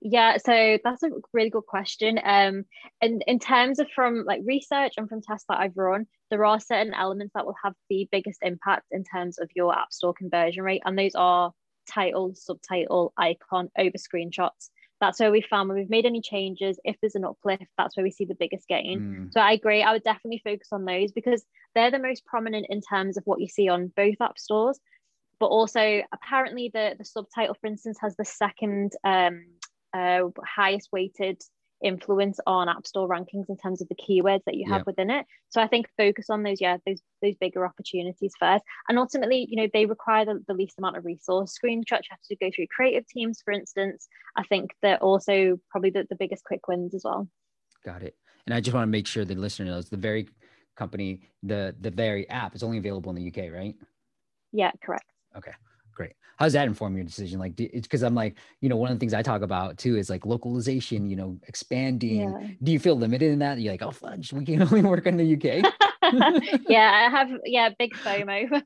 Yeah, 0.00 0.36
so 0.36 0.78
that's 0.84 1.02
a 1.02 1.10
really 1.32 1.50
good 1.50 1.66
question. 1.66 2.18
Um, 2.22 2.64
and 3.00 3.22
in 3.26 3.38
terms 3.38 3.78
of 3.78 3.88
from 3.94 4.24
like 4.24 4.42
research 4.44 4.94
and 4.96 5.08
from 5.08 5.22
tests 5.22 5.46
that 5.48 5.58
I've 5.58 5.76
run, 5.76 6.06
there 6.30 6.44
are 6.44 6.60
certain 6.60 6.94
elements 6.94 7.32
that 7.34 7.46
will 7.46 7.56
have 7.62 7.74
the 7.88 8.08
biggest 8.12 8.40
impact 8.42 8.86
in 8.90 9.04
terms 9.04 9.38
of 9.38 9.48
your 9.54 9.74
app 9.76 9.92
store 9.92 10.12
conversion 10.14 10.62
rate, 10.62 10.82
and 10.84 10.98
those 10.98 11.14
are 11.14 11.52
title, 11.90 12.34
subtitle, 12.34 13.12
icon, 13.16 13.70
over 13.78 13.96
screenshots. 13.96 14.68
that's 15.00 15.20
where 15.20 15.30
we 15.30 15.40
found 15.40 15.68
when 15.68 15.78
we've 15.78 15.88
made 15.90 16.04
any 16.06 16.20
changes, 16.20 16.78
if 16.84 16.96
there's 17.00 17.14
an 17.14 17.24
uplift, 17.24 17.64
that's 17.78 17.96
where 17.96 18.04
we 18.04 18.10
see 18.10 18.24
the 18.24 18.34
biggest 18.34 18.66
gain. 18.68 19.00
Mm, 19.00 19.32
So 19.32 19.40
I 19.40 19.52
agree. 19.52 19.82
I 19.82 19.92
would 19.92 20.02
definitely 20.02 20.42
focus 20.44 20.68
on 20.72 20.84
those 20.84 21.12
because 21.12 21.44
they're 21.74 21.90
the 21.90 21.98
most 21.98 22.26
prominent 22.26 22.66
in 22.68 22.80
terms 22.80 23.16
of 23.16 23.22
what 23.24 23.40
you 23.40 23.48
see 23.48 23.68
on 23.68 23.92
both 23.96 24.16
app 24.20 24.38
stores. 24.38 24.78
But 25.40 25.46
also, 25.46 26.02
apparently, 26.12 26.68
the 26.74 26.96
the 26.98 27.04
subtitle, 27.04 27.54
for 27.60 27.68
instance, 27.68 27.96
has 28.00 28.16
the 28.16 28.24
second 28.24 28.92
um, 29.04 29.44
uh, 29.94 30.22
highest 30.44 30.88
weighted 30.92 31.40
influence 31.82 32.40
on 32.44 32.68
app 32.68 32.86
store 32.86 33.08
rankings 33.08 33.48
in 33.48 33.56
terms 33.56 33.80
of 33.80 33.88
the 33.88 33.94
keywords 33.94 34.42
that 34.46 34.56
you 34.56 34.66
have 34.68 34.78
Yeah. 34.80 34.84
within 34.86 35.10
it. 35.10 35.26
So 35.48 35.60
I 35.62 35.68
think 35.68 35.88
focus 35.96 36.28
on 36.28 36.42
those, 36.42 36.60
yeah, 36.60 36.78
those 36.84 37.00
those 37.22 37.36
bigger 37.36 37.64
opportunities 37.64 38.32
first. 38.38 38.64
And 38.88 38.98
ultimately, 38.98 39.46
you 39.48 39.56
know, 39.56 39.68
they 39.72 39.86
require 39.86 40.24
the, 40.24 40.44
the 40.48 40.54
least 40.54 40.78
amount 40.78 40.96
of 40.96 41.04
resource. 41.04 41.56
Screenshots 41.56 42.02
you 42.02 42.10
have 42.10 42.20
to 42.28 42.36
go 42.36 42.50
through 42.54 42.66
creative 42.74 43.06
teams, 43.06 43.40
for 43.44 43.52
instance. 43.52 44.08
I 44.36 44.42
think 44.44 44.72
they're 44.82 45.02
also 45.02 45.58
probably 45.70 45.90
the, 45.90 46.06
the 46.08 46.16
biggest 46.16 46.44
quick 46.44 46.66
wins 46.68 46.94
as 46.94 47.02
well. 47.04 47.28
got 47.84 48.02
it. 48.02 48.16
And 48.46 48.54
I 48.54 48.60
just 48.60 48.74
want 48.74 48.82
to 48.84 48.90
make 48.90 49.06
sure 49.06 49.24
the 49.24 49.34
listener 49.34 49.66
knows 49.66 49.88
the 49.88 49.96
very 49.96 50.28
company, 50.76 51.20
the 51.42 51.76
the 51.80 51.90
very 51.90 52.28
app 52.28 52.54
is 52.56 52.62
only 52.62 52.78
available 52.78 53.10
in 53.10 53.16
the 53.16 53.22
UK, 53.28 53.52
right? 53.52 53.76
Yeah, 54.52 54.72
correct. 54.82 55.04
Great. 55.98 56.12
How 56.36 56.46
does 56.46 56.52
that 56.52 56.68
inform 56.68 56.94
your 56.94 57.04
decision? 57.04 57.40
Like, 57.40 57.58
it's 57.58 57.88
because 57.88 58.04
I'm 58.04 58.14
like, 58.14 58.36
you 58.60 58.68
know, 58.68 58.76
one 58.76 58.92
of 58.92 58.96
the 58.96 59.00
things 59.00 59.12
I 59.12 59.20
talk 59.20 59.42
about 59.42 59.78
too 59.78 59.96
is 59.96 60.08
like 60.08 60.24
localization, 60.24 61.10
you 61.10 61.16
know, 61.16 61.36
expanding. 61.48 62.20
Yeah. 62.20 62.46
Do 62.62 62.70
you 62.70 62.78
feel 62.78 62.94
limited 62.94 63.32
in 63.32 63.40
that? 63.40 63.58
You're 63.58 63.72
like, 63.72 63.82
oh, 63.82 63.90
fudge, 63.90 64.32
we 64.32 64.44
can 64.44 64.62
only 64.62 64.82
work 64.88 65.06
in 65.06 65.16
the 65.16 65.34
UK. 65.34 65.68
yeah, 66.68 66.92
I 66.92 67.10
have 67.10 67.30
yeah, 67.44 67.70
big 67.76 67.94
FOMO. 68.04 68.62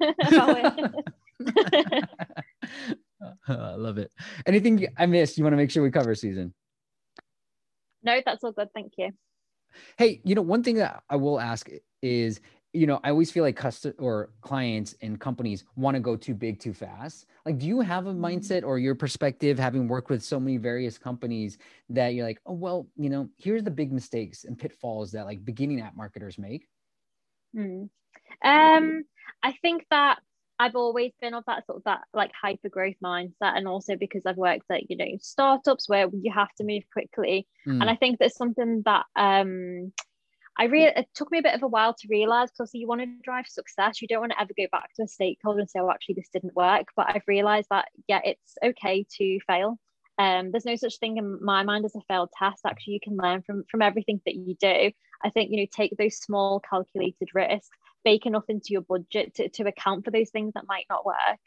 I 3.48 3.74
love 3.76 3.96
it. 3.96 4.12
Anything 4.44 4.88
I 4.98 5.06
missed 5.06 5.38
you 5.38 5.44
want 5.44 5.54
to 5.54 5.56
make 5.56 5.70
sure 5.70 5.82
we 5.82 5.90
cover, 5.90 6.14
Susan? 6.14 6.52
no, 8.02 8.20
that's 8.26 8.44
all 8.44 8.52
good. 8.52 8.68
Thank 8.74 8.92
you. 8.98 9.08
Hey, 9.96 10.20
you 10.22 10.34
know, 10.34 10.42
one 10.42 10.62
thing 10.62 10.74
that 10.74 11.02
I 11.08 11.16
will 11.16 11.40
ask 11.40 11.70
is, 12.02 12.42
you 12.72 12.86
know, 12.86 13.00
I 13.04 13.10
always 13.10 13.30
feel 13.30 13.44
like 13.44 13.56
custom 13.56 13.92
or 13.98 14.30
clients 14.40 14.94
and 15.02 15.20
companies 15.20 15.64
want 15.76 15.94
to 15.94 16.00
go 16.00 16.16
too 16.16 16.34
big 16.34 16.58
too 16.58 16.72
fast. 16.72 17.26
Like, 17.44 17.58
do 17.58 17.66
you 17.66 17.80
have 17.80 18.06
a 18.06 18.14
mindset 18.14 18.64
or 18.64 18.78
your 18.78 18.94
perspective, 18.94 19.58
having 19.58 19.88
worked 19.88 20.08
with 20.08 20.22
so 20.22 20.40
many 20.40 20.56
various 20.56 20.96
companies, 20.96 21.58
that 21.90 22.14
you're 22.14 22.26
like, 22.26 22.40
oh, 22.46 22.54
well, 22.54 22.86
you 22.96 23.10
know, 23.10 23.28
here's 23.36 23.62
the 23.62 23.70
big 23.70 23.92
mistakes 23.92 24.44
and 24.44 24.58
pitfalls 24.58 25.12
that 25.12 25.26
like 25.26 25.44
beginning 25.44 25.80
app 25.80 25.96
marketers 25.96 26.38
make? 26.38 26.66
Hmm. 27.54 27.84
Um, 28.42 29.04
I 29.42 29.52
think 29.60 29.84
that 29.90 30.20
I've 30.58 30.76
always 30.76 31.12
been 31.20 31.34
of 31.34 31.44
that 31.46 31.66
sort 31.66 31.78
of 31.78 31.84
that 31.84 32.02
like 32.14 32.30
hyper 32.40 32.68
growth 32.68 32.94
mindset, 33.04 33.56
and 33.56 33.66
also 33.66 33.96
because 33.96 34.22
I've 34.24 34.36
worked 34.36 34.70
at 34.70 34.88
you 34.88 34.96
know 34.96 35.18
startups 35.20 35.88
where 35.88 36.08
you 36.12 36.32
have 36.32 36.52
to 36.58 36.64
move 36.64 36.84
quickly, 36.92 37.46
Mm, 37.66 37.80
and 37.80 37.90
I 37.90 37.96
think 37.96 38.18
that's 38.18 38.36
something 38.36 38.82
that 38.84 39.04
um 39.16 39.92
I 40.58 40.64
really 40.64 40.92
it 40.94 41.08
took 41.14 41.30
me 41.30 41.38
a 41.38 41.42
bit 41.42 41.54
of 41.54 41.62
a 41.62 41.68
while 41.68 41.94
to 41.94 42.08
realize 42.10 42.50
because 42.50 42.70
you 42.74 42.86
want 42.86 43.00
to 43.00 43.06
drive 43.22 43.46
success, 43.46 44.02
you 44.02 44.08
don't 44.08 44.20
want 44.20 44.32
to 44.32 44.40
ever 44.40 44.52
go 44.56 44.66
back 44.70 44.92
to 44.94 45.04
a 45.04 45.08
stakeholder 45.08 45.60
and 45.60 45.70
say, 45.70 45.80
"Oh, 45.80 45.90
actually, 45.90 46.16
this 46.16 46.28
didn't 46.32 46.54
work." 46.54 46.88
But 46.94 47.06
I've 47.14 47.26
realized 47.26 47.68
that 47.70 47.88
yeah, 48.08 48.20
it's 48.24 48.56
okay 48.62 49.06
to 49.18 49.38
fail. 49.46 49.78
Um, 50.18 50.50
there's 50.50 50.66
no 50.66 50.76
such 50.76 50.98
thing 50.98 51.16
in 51.16 51.42
my 51.42 51.62
mind 51.62 51.84
as 51.84 51.96
a 51.96 52.00
failed 52.02 52.30
test. 52.38 52.66
Actually, 52.66 52.94
you 52.94 53.00
can 53.02 53.16
learn 53.16 53.42
from 53.42 53.64
from 53.70 53.82
everything 53.82 54.20
that 54.26 54.34
you 54.34 54.54
do. 54.60 54.92
I 55.24 55.30
think 55.30 55.50
you 55.50 55.58
know 55.58 55.66
take 55.72 55.96
those 55.96 56.18
small 56.18 56.60
calculated 56.60 57.28
risks, 57.34 57.76
bake 58.04 58.26
enough 58.26 58.44
into 58.48 58.68
your 58.70 58.82
budget 58.82 59.34
to, 59.36 59.48
to 59.48 59.68
account 59.68 60.04
for 60.04 60.10
those 60.10 60.30
things 60.30 60.52
that 60.54 60.66
might 60.68 60.86
not 60.90 61.06
work. 61.06 61.38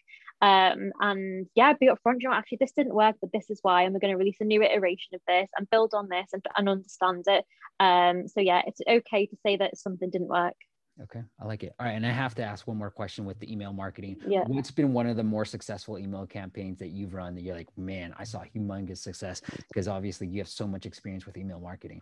Um, 0.42 0.92
and 1.00 1.48
yeah, 1.56 1.74
be 1.74 1.88
upfront. 1.88 2.18
You 2.20 2.30
know, 2.30 2.36
actually, 2.36 2.60
this 2.62 2.74
didn't 2.74 2.94
work, 2.94 3.16
but 3.22 3.32
this 3.32 3.50
is 3.50 3.60
why, 3.62 3.84
and 3.84 3.94
we're 3.94 4.00
going 4.00 4.14
to 4.14 4.18
release 4.18 4.38
a 4.42 4.46
new 4.46 4.62
iteration 4.62 5.16
of 5.16 5.22
this 5.28 5.50
and 5.58 5.70
build 5.70 5.94
on 5.94 6.10
this 6.10 6.28
and, 6.34 6.44
and 6.58 6.70
understand 6.70 7.24
it. 7.28 7.46
Um, 7.80 8.28
so 8.28 8.42
yeah, 8.42 8.62
it's 8.68 8.82
okay 8.88 9.26
to 9.26 9.38
say 9.46 9.58
that 9.58 9.78
something 9.78 10.10
didn't 10.10 10.28
work. 10.28 10.56
Okay, 11.04 11.22
I 11.42 11.46
like 11.46 11.64
it. 11.64 11.74
All 11.78 11.86
right, 11.86 11.94
and 11.94 12.06
I 12.06 12.12
have 12.12 12.36
to 12.36 12.44
ask 12.44 12.68
one 12.68 12.78
more 12.78 12.90
question 12.90 13.26
with 13.26 13.38
the 13.40 13.52
email 13.52 13.74
marketing. 13.74 14.16
Yeah. 14.26 14.44
What's 14.48 14.72
been 14.72 14.94
one 14.94 15.08
of 15.08 15.18
the 15.18 15.24
more 15.24 15.44
successful 15.44 16.00
email 16.00 16.26
campaigns 16.26 16.80
that 16.80 16.90
you've 16.90 17.14
run 17.14 17.36
that 17.36 17.44
you're 17.44 17.56
like, 17.56 17.68
man, 17.78 18.14
I 18.18 18.24
saw 18.24 18.44
humongous 18.56 19.00
success 19.00 19.42
because 19.68 19.90
obviously 19.90 20.28
you 20.28 20.40
have 20.40 20.48
so 20.48 20.66
much 20.66 20.86
experience 20.86 21.26
with 21.26 21.36
email 21.36 21.60
marketing. 21.60 22.02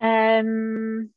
Um, 0.00 1.10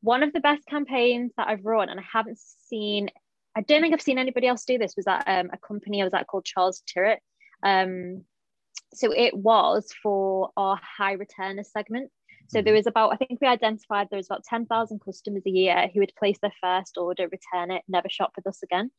one 0.00 0.22
of 0.22 0.32
the 0.32 0.40
best 0.40 0.64
campaigns 0.66 1.32
that 1.36 1.48
I've 1.48 1.66
run, 1.66 1.90
and 1.90 2.00
I 2.00 2.04
haven't 2.10 2.38
seen, 2.38 3.10
I 3.54 3.60
don't 3.60 3.82
think 3.82 3.92
I've 3.92 4.02
seen 4.02 4.18
anybody 4.18 4.46
else 4.46 4.64
do 4.64 4.78
this, 4.78 4.94
was 4.96 5.04
that 5.04 5.24
um, 5.26 5.50
a 5.52 5.58
company 5.58 6.00
I 6.00 6.04
was 6.04 6.14
at 6.14 6.26
called 6.26 6.44
Charles 6.44 6.82
Tyrwhitt. 6.88 7.18
Um, 7.62 8.24
so 8.94 9.12
it 9.12 9.34
was 9.36 9.88
for 10.02 10.50
our 10.56 10.78
high 10.98 11.16
returner 11.16 11.64
segment. 11.64 12.10
So 12.48 12.60
there 12.60 12.74
was 12.74 12.86
about, 12.86 13.12
I 13.12 13.16
think 13.16 13.40
we 13.40 13.46
identified 13.46 14.08
there 14.10 14.18
was 14.18 14.26
about 14.26 14.44
10,000 14.44 15.00
customers 15.04 15.42
a 15.46 15.50
year 15.50 15.88
who 15.92 16.00
would 16.00 16.12
place 16.18 16.38
their 16.42 16.52
first 16.62 16.98
order, 16.98 17.28
return 17.28 17.70
it, 17.70 17.82
never 17.88 18.08
shop 18.08 18.32
with 18.36 18.46
us 18.46 18.62
again. 18.62 18.90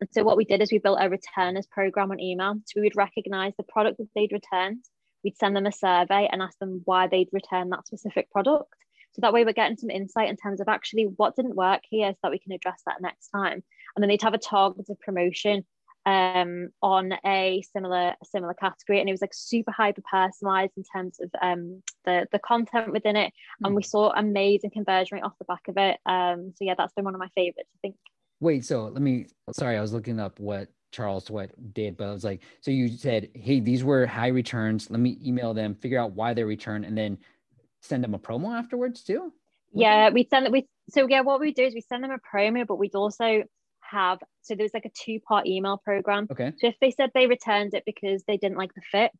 And 0.00 0.08
so 0.12 0.22
what 0.22 0.36
we 0.36 0.44
did 0.44 0.62
is 0.62 0.72
we 0.72 0.78
built 0.78 0.98
a 1.00 1.08
returners 1.08 1.66
program 1.66 2.10
on 2.10 2.20
email. 2.20 2.54
So 2.66 2.74
we 2.76 2.82
would 2.82 2.96
recognize 2.96 3.52
the 3.56 3.64
product 3.64 3.98
that 3.98 4.08
they'd 4.14 4.32
returned. 4.32 4.84
We'd 5.24 5.36
send 5.36 5.56
them 5.56 5.66
a 5.66 5.72
survey 5.72 6.28
and 6.30 6.40
ask 6.40 6.58
them 6.58 6.82
why 6.84 7.06
they'd 7.06 7.28
return 7.32 7.70
that 7.70 7.86
specific 7.86 8.30
product. 8.30 8.72
So 9.12 9.20
that 9.20 9.32
way 9.32 9.44
we're 9.44 9.52
getting 9.52 9.76
some 9.76 9.90
insight 9.90 10.28
in 10.28 10.36
terms 10.36 10.60
of 10.60 10.68
actually 10.68 11.04
what 11.04 11.36
didn't 11.36 11.56
work 11.56 11.82
here 11.88 12.12
so 12.12 12.18
that 12.22 12.30
we 12.30 12.38
can 12.38 12.52
address 12.52 12.82
that 12.86 13.00
next 13.00 13.28
time. 13.28 13.62
And 13.94 14.02
then 14.02 14.08
they'd 14.08 14.22
have 14.22 14.34
a 14.34 14.38
targeted 14.38 14.98
promotion 15.00 15.64
um, 16.06 16.70
on 16.82 17.12
a 17.26 17.62
similar 17.72 18.14
similar 18.24 18.54
category, 18.54 19.00
and 19.00 19.08
it 19.08 19.12
was 19.12 19.20
like 19.20 19.34
super 19.34 19.70
hyper 19.70 20.02
personalized 20.10 20.72
in 20.76 20.84
terms 20.84 21.18
of 21.20 21.30
um, 21.42 21.82
the 22.04 22.26
the 22.32 22.38
content 22.38 22.92
within 22.92 23.16
it, 23.16 23.32
and 23.62 23.74
we 23.74 23.82
saw 23.82 24.10
amazing 24.12 24.70
conversion 24.70 25.16
rate 25.16 25.24
off 25.24 25.38
the 25.38 25.44
back 25.44 25.68
of 25.68 25.76
it. 25.76 25.98
Um, 26.06 26.52
so 26.56 26.64
yeah, 26.64 26.74
that's 26.76 26.94
been 26.94 27.04
one 27.04 27.14
of 27.14 27.20
my 27.20 27.28
favorites. 27.34 27.68
I 27.74 27.78
think. 27.82 27.96
Wait, 28.40 28.64
so 28.64 28.84
let 28.84 29.02
me, 29.02 29.26
sorry, 29.52 29.76
I 29.76 29.82
was 29.82 29.92
looking 29.92 30.18
up 30.18 30.40
what 30.40 30.68
Charles 30.92 31.26
Sweat 31.26 31.50
did, 31.74 31.98
but 31.98 32.08
I 32.08 32.12
was 32.12 32.24
like, 32.24 32.42
so 32.62 32.70
you 32.70 32.88
said, 32.88 33.28
hey, 33.34 33.60
these 33.60 33.84
were 33.84 34.06
high 34.06 34.28
returns. 34.28 34.90
Let 34.90 35.00
me 35.00 35.18
email 35.22 35.52
them, 35.52 35.74
figure 35.74 36.00
out 36.00 36.12
why 36.12 36.32
they 36.32 36.42
returned 36.42 36.86
and 36.86 36.96
then 36.96 37.18
send 37.80 38.04
them 38.04 38.14
a 38.14 38.18
promo 38.18 38.56
afterwards 38.56 39.02
too? 39.02 39.32
Yeah, 39.72 40.10
we 40.10 40.26
send 40.28 40.46
it. 40.46 40.52
We 40.52 40.68
so 40.90 41.06
yeah, 41.08 41.20
what 41.20 41.40
we 41.40 41.52
do 41.52 41.64
is 41.64 41.74
we 41.74 41.80
send 41.80 42.02
them 42.04 42.10
a 42.10 42.18
promo, 42.36 42.66
but 42.66 42.76
we'd 42.76 42.94
also 42.94 43.44
have 43.80 44.18
so 44.42 44.54
there's 44.54 44.74
like 44.74 44.84
a 44.84 44.90
two 44.90 45.20
part 45.20 45.46
email 45.46 45.78
program. 45.78 46.26
Okay. 46.30 46.52
So 46.58 46.68
if 46.68 46.76
they 46.80 46.90
said 46.90 47.10
they 47.14 47.26
returned 47.26 47.74
it 47.74 47.84
because 47.86 48.22
they 48.26 48.36
didn't 48.36 48.58
like 48.58 48.74
the 48.74 48.82
fit, 48.90 49.12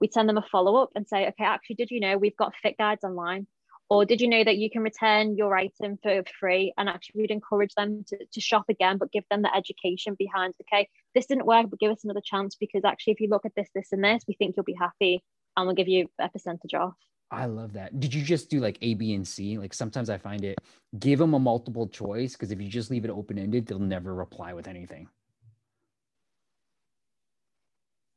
we'd 0.00 0.12
send 0.12 0.28
them 0.28 0.38
a 0.38 0.44
follow 0.50 0.76
up 0.76 0.90
and 0.94 1.06
say, 1.06 1.26
okay, 1.28 1.44
actually, 1.44 1.76
did 1.76 1.90
you 1.90 2.00
know 2.00 2.16
we've 2.16 2.36
got 2.36 2.54
fit 2.62 2.76
guides 2.78 3.04
online? 3.04 3.46
Or 3.90 4.04
did 4.04 4.20
you 4.20 4.28
know 4.28 4.44
that 4.44 4.58
you 4.58 4.68
can 4.70 4.82
return 4.82 5.36
your 5.36 5.56
item 5.56 5.98
for 6.02 6.22
free? 6.38 6.74
And 6.76 6.90
actually, 6.90 7.22
we'd 7.22 7.30
encourage 7.30 7.74
them 7.74 8.04
to, 8.08 8.18
to 8.32 8.40
shop 8.40 8.66
again, 8.68 8.98
but 8.98 9.10
give 9.10 9.24
them 9.30 9.40
the 9.40 9.56
education 9.56 10.14
behind, 10.18 10.52
okay, 10.62 10.88
this 11.14 11.24
didn't 11.24 11.46
work, 11.46 11.70
but 11.70 11.80
give 11.80 11.90
us 11.90 12.04
another 12.04 12.20
chance 12.22 12.54
because 12.54 12.84
actually, 12.84 13.14
if 13.14 13.20
you 13.20 13.28
look 13.28 13.46
at 13.46 13.54
this, 13.56 13.68
this, 13.74 13.88
and 13.92 14.04
this, 14.04 14.24
we 14.28 14.34
think 14.34 14.56
you'll 14.56 14.64
be 14.64 14.76
happy 14.78 15.24
and 15.56 15.66
we'll 15.66 15.74
give 15.74 15.88
you 15.88 16.08
a 16.20 16.28
percentage 16.28 16.74
off. 16.74 16.96
I 17.30 17.44
love 17.46 17.74
that. 17.74 18.00
Did 18.00 18.14
you 18.14 18.22
just 18.22 18.48
do 18.48 18.60
like 18.60 18.78
A, 18.80 18.94
B, 18.94 19.14
and 19.14 19.26
C? 19.26 19.58
Like 19.58 19.74
sometimes 19.74 20.08
I 20.08 20.16
find 20.16 20.44
it, 20.44 20.58
give 20.98 21.18
them 21.18 21.34
a 21.34 21.38
multiple 21.38 21.86
choice 21.86 22.32
because 22.32 22.50
if 22.50 22.60
you 22.60 22.68
just 22.68 22.90
leave 22.90 23.04
it 23.04 23.10
open 23.10 23.38
ended, 23.38 23.66
they'll 23.66 23.78
never 23.78 24.14
reply 24.14 24.54
with 24.54 24.66
anything. 24.66 25.08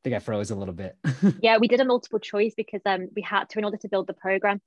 think 0.04 0.16
I 0.16 0.18
froze 0.18 0.50
a 0.50 0.56
little 0.56 0.74
bit. 0.74 0.96
yeah, 1.42 1.58
we 1.58 1.68
did 1.68 1.80
a 1.80 1.84
multiple 1.84 2.18
choice 2.18 2.54
because 2.56 2.80
um 2.86 3.08
we 3.14 3.22
had 3.22 3.48
to 3.50 3.58
in 3.58 3.64
order 3.64 3.76
to 3.76 3.88
build 3.88 4.06
the 4.06 4.14
program. 4.14 4.60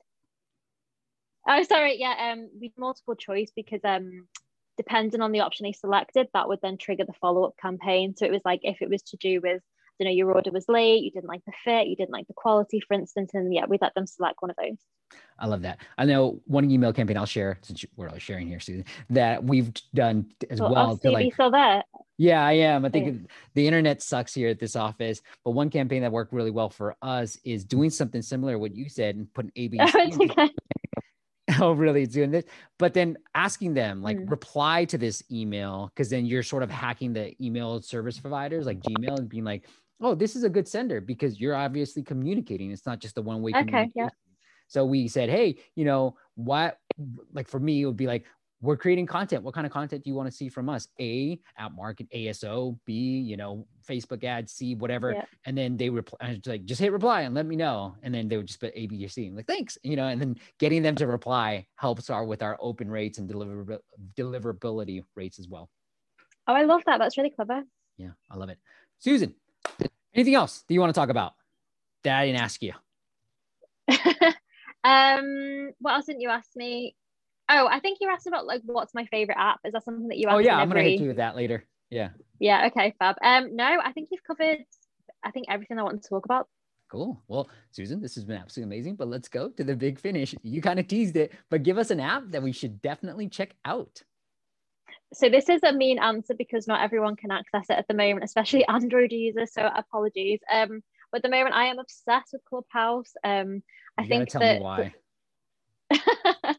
Oh, 1.48 1.62
sorry. 1.64 2.00
Yeah, 2.00 2.32
um, 2.32 2.50
we 2.60 2.74
multiple 2.78 3.16
choice 3.16 3.52
because 3.56 3.82
um, 3.84 4.28
depending 4.78 5.22
on 5.22 5.32
the 5.32 5.42
option 5.42 5.66
they 5.66 5.74
selected, 5.74 6.28
that 6.34 6.48
would 6.48 6.60
then 6.62 6.78
trigger 6.78 7.06
the 7.06 7.14
follow 7.14 7.44
up 7.44 7.58
campaign. 7.62 8.16
So 8.18 8.26
it 8.26 8.32
was 8.32 8.42
like 8.44 8.62
if 8.64 8.82
it 8.82 8.90
was 8.90 9.04
to 9.04 9.18
do 9.18 9.42
with, 9.42 9.62
you 10.00 10.06
know, 10.06 10.12
your 10.12 10.32
order 10.32 10.52
was 10.52 10.66
late, 10.68 11.04
you 11.04 11.12
didn't 11.12 11.30
like 11.30 11.44
the 11.46 11.54
fit, 11.64 11.88
you 11.88 11.96
didn't 11.96 12.12
like 12.12 12.28
the 12.28 12.34
quality, 12.34 12.82
for 12.88 12.94
instance, 12.94 13.32
and 13.34 13.54
yeah, 13.54 13.66
we 13.68 13.78
let 13.82 13.94
them 13.96 14.08
select 14.08 14.42
one 14.42 14.52
of 14.52 14.58
those. 14.58 14.78
I 15.38 15.48
love 15.48 15.64
that. 15.64 15.80
I 15.98 16.06
know 16.06 16.42
one 16.46 16.70
email 16.72 16.94
campaign 16.94 17.18
I'll 17.18 17.26
share 17.26 17.60
since 17.62 17.84
we're 17.96 18.10
all 18.10 18.18
sharing 18.18 18.48
here, 18.48 18.60
Susan, 18.60 18.86
that 19.10 19.44
we've 19.44 19.72
done 19.94 20.28
as 20.50 20.62
well. 20.62 20.92
oh, 20.92 20.98
to 20.98 21.12
like, 21.12 21.34
still 21.34 21.52
there? 21.52 21.84
yeah, 22.18 22.46
I 22.46 22.54
am. 22.54 22.86
I 22.86 22.88
Yeah. 22.90 22.92
think 23.04 23.30
the 23.54 23.68
internet 23.68 24.02
sucks 24.02 24.34
here 24.34 24.48
at 24.50 24.60
this 24.60 24.76
office, 24.76 25.22
but 25.44 25.52
one 25.52 25.70
campaign 25.70 26.02
that 26.04 26.12
worked 26.12 26.32
really 26.34 26.52
well 26.52 26.70
for 26.70 26.96
us 27.02 27.38
is 27.44 27.66
doing 27.66 27.90
something 27.90 28.22
similar 28.22 28.54
to 28.54 28.60
what 28.60 28.76
you 28.76 28.88
said 28.90 29.16
and 29.18 29.34
putting 29.34 29.52
A, 29.58 29.68
B, 29.68 29.78
and 29.80 30.36
Oh, 30.40 30.50
oh 31.62 31.72
really 31.74 32.02
it's 32.04 32.14
doing 32.14 32.32
this 32.32 32.44
but 32.80 32.94
then 32.94 33.18
asking 33.36 33.74
them 33.74 34.02
like 34.02 34.18
Mm. 34.18 34.32
reply 34.32 34.86
to 34.86 34.98
this 34.98 35.24
email 35.32 35.92
because 35.94 36.10
then 36.10 36.26
you're 36.26 36.42
sort 36.44 36.64
of 36.64 36.72
hacking 36.72 37.14
the 37.14 37.36
email 37.44 37.82
service 37.82 38.20
providers 38.20 38.66
like 38.66 38.80
gmail 38.80 39.20
and 39.20 39.30
being 39.30 39.44
like 39.44 39.68
oh 40.02 40.16
this 40.16 40.36
is 40.36 40.44
a 40.44 40.50
good 40.50 40.68
sender 40.68 41.02
because 41.02 41.40
you're 41.40 41.56
obviously 41.56 42.04
communicating 42.04 42.72
it's 42.72 42.86
not 42.86 43.00
just 43.00 43.18
a 43.18 43.22
one 43.22 43.42
way 43.42 43.52
Okay, 43.56 43.90
yeah. 43.96 44.10
so 44.68 44.86
we 44.86 45.08
said 45.08 45.30
hey 45.30 45.58
you 45.76 45.86
know 45.86 46.18
what 46.36 46.78
like 47.34 47.48
for 47.48 47.60
me 47.60 47.82
it 47.82 47.86
would 47.86 47.98
be 47.98 48.08
like 48.08 48.26
we're 48.66 48.78
creating 48.78 49.06
content. 49.06 49.44
What 49.44 49.54
kind 49.54 49.68
of 49.68 49.72
content 49.72 50.04
do 50.04 50.10
you 50.10 50.16
want 50.16 50.30
to 50.30 50.36
see 50.36 50.50
from 50.50 50.70
us? 50.70 50.88
A, 51.00 51.40
app 51.58 51.74
market, 51.74 52.10
ASO, 52.12 52.78
B, 52.86 52.94
you 52.94 53.38
know, 53.38 53.68
Facebook 53.88 54.24
ads, 54.24 54.54
C, 54.54 54.76
whatever. 54.76 55.14
Yeah. 55.14 55.26
And 55.46 55.58
then 55.58 55.78
they 55.78 55.90
reply, 55.90 56.40
like, 56.46 56.66
just 56.66 56.82
hit 56.82 56.92
reply 56.92 57.22
and 57.22 57.36
let 57.36 57.46
me 57.46 57.56
know. 57.56 57.96
And 58.02 58.14
then 58.14 58.28
they 58.28 58.38
would 58.38 58.48
just 58.48 58.60
put 58.60 58.74
A, 58.76 58.88
B, 58.88 59.06
or 59.06 59.10
C. 59.10 59.28
I'm 59.28 59.36
like, 59.36 59.48
thanks. 59.48 59.78
You 59.84 59.96
know, 59.96 60.08
and 60.08 60.20
then 60.20 60.36
getting 60.60 60.82
them 60.82 60.96
to 60.96 61.08
reply 61.08 61.68
helps 61.76 62.10
our 62.10 62.26
with 62.26 62.42
our 62.42 62.58
open 62.60 62.90
rates 62.90 63.18
and 63.18 63.28
deliver, 63.28 63.80
deliverability 64.18 65.04
rates 65.16 65.38
as 65.38 65.48
well. 65.48 65.70
Oh, 66.48 66.54
I 66.54 66.64
love 66.64 66.82
that. 66.86 67.00
That's 67.00 67.18
really 67.18 67.32
clever. 67.32 67.64
Yeah, 67.98 68.12
I 68.32 68.38
love 68.38 68.50
it. 68.50 68.58
Susan, 69.00 69.36
anything 70.16 70.36
else 70.36 70.64
that 70.68 70.74
you 70.74 70.80
want 70.80 70.94
to 70.94 71.00
talk 71.00 71.10
about 71.10 71.34
that 72.04 72.20
I 72.20 72.26
didn't 72.28 72.42
ask 72.42 72.62
you? 72.62 72.74
um, 74.84 75.72
what 75.80 75.94
else 75.94 76.06
didn't 76.06 76.22
you 76.22 76.30
ask 76.30 76.50
me? 76.56 76.96
Oh, 77.50 77.68
I 77.70 77.80
think 77.80 78.00
you 78.02 78.10
asked 78.10 78.28
about 78.28 78.48
like 78.48 78.62
what's 78.66 78.94
my 78.94 79.06
favorite 79.06 79.38
app. 79.38 79.60
Is 79.64 79.74
that 79.74 79.84
something 79.84 80.08
that 80.08 80.18
you? 80.18 80.28
Asked? 80.28 80.36
Oh 80.36 80.40
yeah, 80.40 80.58
I'm 80.58 80.68
gonna 80.68 80.82
hit 80.82 81.00
you 81.00 81.08
with 81.08 81.18
that 81.18 81.36
later. 81.36 81.66
Yeah. 81.90 82.10
Yeah. 82.40 82.68
Okay. 82.68 82.94
Fab. 82.98 83.16
Um. 83.24 83.56
No, 83.56 83.78
I 83.84 83.92
think 83.92 84.10
you've 84.12 84.24
covered. 84.24 84.60
I 85.24 85.32
think 85.32 85.48
everything 85.50 85.78
I 85.78 85.84
want 85.84 86.02
to 86.02 86.10
talk 86.10 86.26
about. 86.26 86.48
Cool. 86.92 87.22
Well, 87.28 87.50
Susan, 87.72 88.02
this 88.02 88.16
has 88.16 88.24
been 88.24 88.38
absolutely 88.38 88.76
amazing. 88.76 88.96
But 88.96 89.10
let's 89.10 89.28
go 89.28 89.50
to 89.50 89.64
the 89.64 89.76
big 89.76 90.00
finish. 90.00 90.34
You 90.42 90.62
kind 90.62 90.80
of 90.80 90.88
teased 90.88 91.18
it, 91.18 91.34
but 91.50 91.64
give 91.64 91.78
us 91.78 91.92
an 91.92 92.00
app 92.00 92.24
that 92.30 92.42
we 92.42 92.52
should 92.52 92.82
definitely 92.82 93.28
check 93.28 93.56
out. 93.66 94.02
So 95.14 95.30
this 95.30 95.50
is 95.50 95.62
a 95.64 95.72
mean 95.72 96.00
answer 96.00 96.34
because 96.38 96.68
not 96.68 96.82
everyone 96.82 97.16
can 97.16 97.32
access 97.32 97.70
it 97.70 97.78
at 97.78 97.88
the 97.88 97.94
moment, 97.94 98.24
especially 98.24 98.66
Android 98.68 99.12
users. 99.12 99.54
So 99.54 99.66
apologies. 99.74 100.40
Um, 100.52 100.82
but 101.12 101.18
at 101.18 101.24
the 101.24 101.30
moment, 101.30 101.56
I 101.56 101.66
am 101.66 101.80
obsessed 101.80 102.34
with 102.34 102.44
Clubhouse. 102.46 103.14
Um, 103.24 103.64
I 103.98 104.04
you 104.04 104.10
think 104.10 104.30
tell 104.30 104.42
that. 104.42 104.58
Me 104.58 104.64
why. 104.64 104.94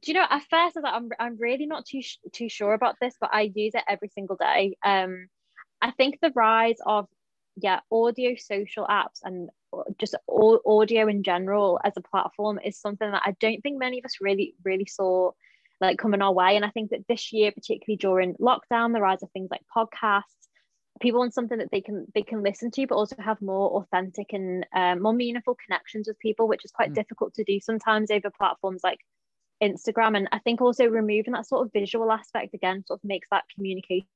do 0.00 0.12
you 0.12 0.14
know 0.14 0.26
at 0.28 0.42
first 0.50 0.76
I 0.76 0.80
was 0.80 0.82
like, 0.82 0.94
I'm, 0.94 1.08
I'm 1.18 1.36
really 1.38 1.66
not 1.66 1.86
too 1.86 2.00
too 2.32 2.48
sure 2.48 2.74
about 2.74 2.96
this 3.00 3.14
but 3.20 3.30
I 3.32 3.52
use 3.54 3.74
it 3.74 3.84
every 3.88 4.08
single 4.08 4.36
day 4.36 4.76
um 4.84 5.28
I 5.80 5.90
think 5.92 6.18
the 6.20 6.32
rise 6.34 6.78
of 6.84 7.06
yeah 7.56 7.80
audio 7.92 8.34
social 8.36 8.86
apps 8.86 9.20
and 9.22 9.50
just 9.98 10.14
all 10.26 10.60
audio 10.66 11.06
in 11.08 11.22
general 11.22 11.80
as 11.84 11.92
a 11.96 12.00
platform 12.02 12.58
is 12.64 12.78
something 12.78 13.10
that 13.10 13.22
I 13.24 13.34
don't 13.40 13.60
think 13.60 13.78
many 13.78 13.98
of 13.98 14.04
us 14.04 14.18
really 14.20 14.54
really 14.64 14.86
saw 14.86 15.30
like 15.80 15.98
coming 15.98 16.22
our 16.22 16.32
way 16.32 16.56
and 16.56 16.64
I 16.64 16.70
think 16.70 16.90
that 16.90 17.06
this 17.08 17.32
year 17.32 17.52
particularly 17.52 17.96
during 17.96 18.34
lockdown 18.34 18.92
the 18.92 19.00
rise 19.00 19.22
of 19.22 19.30
things 19.32 19.50
like 19.50 19.62
podcasts 19.76 20.24
people 21.00 21.18
want 21.18 21.34
something 21.34 21.58
that 21.58 21.70
they 21.72 21.80
can 21.80 22.06
they 22.14 22.22
can 22.22 22.42
listen 22.42 22.70
to 22.70 22.86
but 22.86 22.94
also 22.94 23.16
have 23.18 23.42
more 23.42 23.70
authentic 23.82 24.32
and 24.32 24.66
um, 24.74 25.02
more 25.02 25.12
meaningful 25.12 25.56
connections 25.66 26.06
with 26.06 26.18
people 26.20 26.46
which 26.46 26.64
is 26.64 26.70
quite 26.70 26.92
mm. 26.92 26.94
difficult 26.94 27.34
to 27.34 27.44
do 27.44 27.58
sometimes 27.60 28.10
over 28.10 28.30
platforms 28.30 28.82
like 28.84 28.98
Instagram. 29.62 30.16
And 30.16 30.28
I 30.32 30.38
think 30.38 30.60
also 30.60 30.86
removing 30.86 31.32
that 31.32 31.46
sort 31.46 31.66
of 31.66 31.72
visual 31.72 32.12
aspect 32.12 32.54
again 32.54 32.84
sort 32.86 33.00
of 33.00 33.04
makes 33.04 33.28
that 33.30 33.44
communication 33.54 34.06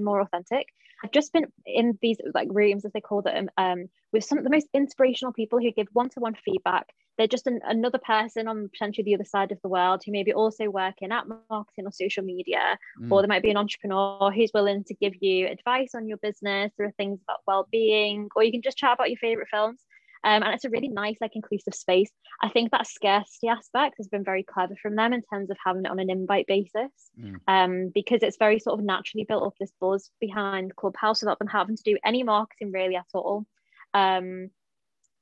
more 0.00 0.20
authentic. 0.20 0.66
I've 1.02 1.10
just 1.10 1.32
been 1.32 1.46
in 1.66 1.98
these 2.00 2.18
like 2.34 2.48
rooms, 2.50 2.84
as 2.84 2.92
they 2.92 3.00
call 3.00 3.22
them, 3.22 3.48
um, 3.56 3.86
with 4.12 4.24
some 4.24 4.38
of 4.38 4.44
the 4.44 4.50
most 4.50 4.68
inspirational 4.72 5.32
people 5.32 5.58
who 5.58 5.70
give 5.72 5.88
one-to-one 5.92 6.36
feedback. 6.44 6.86
They're 7.18 7.26
just 7.26 7.46
an, 7.46 7.60
another 7.64 7.98
person 7.98 8.48
on 8.48 8.70
potentially 8.72 9.04
the 9.04 9.14
other 9.14 9.24
side 9.24 9.52
of 9.52 9.60
the 9.62 9.68
world 9.68 10.02
who 10.04 10.12
maybe 10.12 10.32
also 10.32 10.70
working 10.70 11.12
at 11.12 11.26
marketing 11.50 11.86
or 11.86 11.92
social 11.92 12.24
media, 12.24 12.78
mm. 13.00 13.10
or 13.10 13.20
there 13.20 13.28
might 13.28 13.42
be 13.42 13.50
an 13.50 13.56
entrepreneur 13.56 14.30
who's 14.30 14.50
willing 14.54 14.84
to 14.84 14.94
give 14.94 15.14
you 15.20 15.48
advice 15.48 15.94
on 15.94 16.08
your 16.08 16.18
business. 16.18 16.72
There 16.78 16.86
are 16.86 16.94
things 16.96 17.20
about 17.28 17.40
well-being, 17.46 18.28
or 18.34 18.44
you 18.44 18.52
can 18.52 18.62
just 18.62 18.78
chat 18.78 18.94
about 18.94 19.10
your 19.10 19.18
favorite 19.18 19.48
films. 19.50 19.80
Um, 20.24 20.42
and 20.42 20.54
it's 20.54 20.64
a 20.64 20.70
really 20.70 20.88
nice, 20.88 21.16
like 21.20 21.34
inclusive 21.34 21.74
space. 21.74 22.10
I 22.42 22.48
think 22.48 22.70
that 22.70 22.86
scarcity 22.86 23.48
aspect 23.48 23.96
has 23.98 24.08
been 24.08 24.24
very 24.24 24.44
clever 24.44 24.74
from 24.80 24.94
them 24.94 25.12
in 25.12 25.22
terms 25.32 25.50
of 25.50 25.56
having 25.64 25.84
it 25.84 25.90
on 25.90 25.98
an 25.98 26.10
invite 26.10 26.46
basis, 26.46 26.92
mm. 27.20 27.36
um, 27.48 27.90
because 27.92 28.22
it's 28.22 28.36
very 28.38 28.58
sort 28.58 28.78
of 28.78 28.84
naturally 28.84 29.24
built 29.28 29.42
up 29.42 29.54
this 29.58 29.72
buzz 29.80 30.10
behind 30.20 30.76
Clubhouse 30.76 31.22
without 31.22 31.38
them 31.38 31.48
having 31.48 31.76
to 31.76 31.82
do 31.82 31.98
any 32.04 32.22
marketing 32.22 32.70
really 32.72 32.96
at 32.96 33.06
all. 33.14 33.46
Um, 33.94 34.50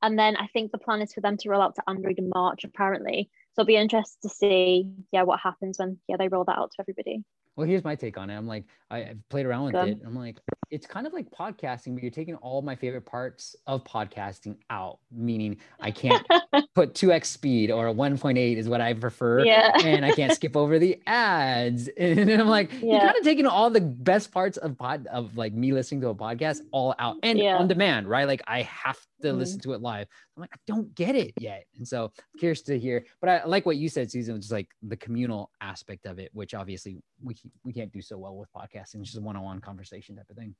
and 0.02 0.18
then 0.18 0.36
I 0.36 0.46
think 0.48 0.72
the 0.72 0.78
plan 0.78 1.02
is 1.02 1.12
for 1.12 1.20
them 1.20 1.36
to 1.38 1.48
roll 1.48 1.62
out 1.62 1.74
to 1.76 1.82
Android 1.88 2.18
in 2.18 2.30
March, 2.34 2.64
apparently. 2.64 3.30
So 3.52 3.62
I'll 3.62 3.66
be 3.66 3.76
interested 3.76 4.22
to 4.22 4.34
see, 4.34 4.90
yeah, 5.12 5.24
what 5.24 5.40
happens 5.40 5.78
when 5.78 5.98
yeah 6.08 6.16
they 6.18 6.28
roll 6.28 6.44
that 6.44 6.58
out 6.58 6.70
to 6.72 6.80
everybody. 6.80 7.24
Well, 7.56 7.66
here's 7.66 7.84
my 7.84 7.94
take 7.94 8.16
on 8.16 8.30
it. 8.30 8.36
I'm 8.36 8.46
like, 8.46 8.64
I, 8.90 9.00
have 9.00 9.28
played 9.28 9.46
around 9.46 9.64
with 9.64 9.74
it. 9.74 9.98
I'm 10.04 10.14
like, 10.16 10.38
it's 10.70 10.86
kind 10.86 11.06
of 11.06 11.12
like 11.12 11.30
podcasting, 11.30 11.94
but 11.94 12.02
you're 12.02 12.10
taking 12.10 12.36
all 12.36 12.62
my 12.62 12.74
favorite 12.74 13.04
parts 13.04 13.56
of 13.66 13.84
podcasting 13.84 14.56
out, 14.70 14.98
meaning 15.10 15.56
I 15.80 15.90
can't 15.90 16.26
put 16.74 16.94
2x 16.94 17.26
speed 17.26 17.70
or 17.70 17.86
1.8 17.86 18.56
is 18.56 18.68
what 18.68 18.80
I 18.80 18.94
prefer. 18.94 19.44
Yeah. 19.44 19.72
and 19.84 20.04
I 20.04 20.12
can't 20.12 20.32
skip 20.32 20.56
over 20.56 20.78
the 20.78 21.00
ads. 21.06 21.88
And 22.00 22.30
I'm 22.30 22.48
like, 22.48 22.72
yeah. 22.72 22.78
you're 22.80 23.00
kind 23.00 23.16
of 23.16 23.24
taking 23.24 23.46
all 23.46 23.68
the 23.68 23.80
best 23.80 24.32
parts 24.32 24.56
of 24.56 24.76
pod 24.78 25.06
of 25.08 25.36
like 25.36 25.52
me 25.52 25.72
listening 25.72 26.00
to 26.02 26.08
a 26.08 26.14
podcast 26.14 26.60
all 26.72 26.94
out 26.98 27.16
and 27.22 27.38
yeah. 27.38 27.56
on 27.56 27.68
demand, 27.68 28.08
right? 28.08 28.26
Like 28.26 28.42
I 28.46 28.62
have 28.62 28.98
to 29.22 29.28
mm-hmm. 29.28 29.38
listen 29.38 29.60
to 29.60 29.74
it 29.74 29.80
live. 29.80 30.06
I'm 30.40 30.44
like, 30.44 30.54
I 30.54 30.60
don't 30.66 30.94
get 30.94 31.14
it 31.14 31.34
yet. 31.38 31.66
And 31.76 31.86
so 31.86 32.04
I'm 32.04 32.38
curious 32.38 32.62
to 32.62 32.78
hear, 32.78 33.04
but 33.20 33.28
I 33.28 33.44
like 33.44 33.66
what 33.66 33.76
you 33.76 33.90
said, 33.90 34.10
Susan, 34.10 34.34
which 34.34 34.46
is 34.46 34.52
like 34.52 34.68
the 34.82 34.96
communal 34.96 35.50
aspect 35.60 36.06
of 36.06 36.18
it, 36.18 36.30
which 36.32 36.54
obviously 36.54 36.96
we, 37.22 37.36
we 37.62 37.74
can't 37.74 37.92
do 37.92 38.00
so 38.00 38.16
well 38.16 38.34
with 38.34 38.48
podcasting. 38.56 39.00
It's 39.00 39.10
just 39.10 39.18
a 39.18 39.20
one-on-one 39.20 39.60
conversation 39.60 40.16
type 40.16 40.30
of 40.30 40.36
thing. 40.36 40.54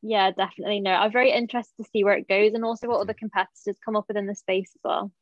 Yeah, 0.00 0.30
definitely. 0.30 0.80
No, 0.80 0.92
I'm 0.92 1.12
very 1.12 1.30
interested 1.30 1.82
to 1.82 1.90
see 1.92 2.04
where 2.04 2.16
it 2.16 2.26
goes 2.26 2.54
and 2.54 2.64
also 2.64 2.88
what 2.88 3.00
other 3.00 3.12
competitors 3.12 3.76
come 3.84 3.96
up 3.96 4.06
within 4.08 4.26
the 4.26 4.34
space 4.34 4.70
as 4.74 4.80
well. 4.82 5.12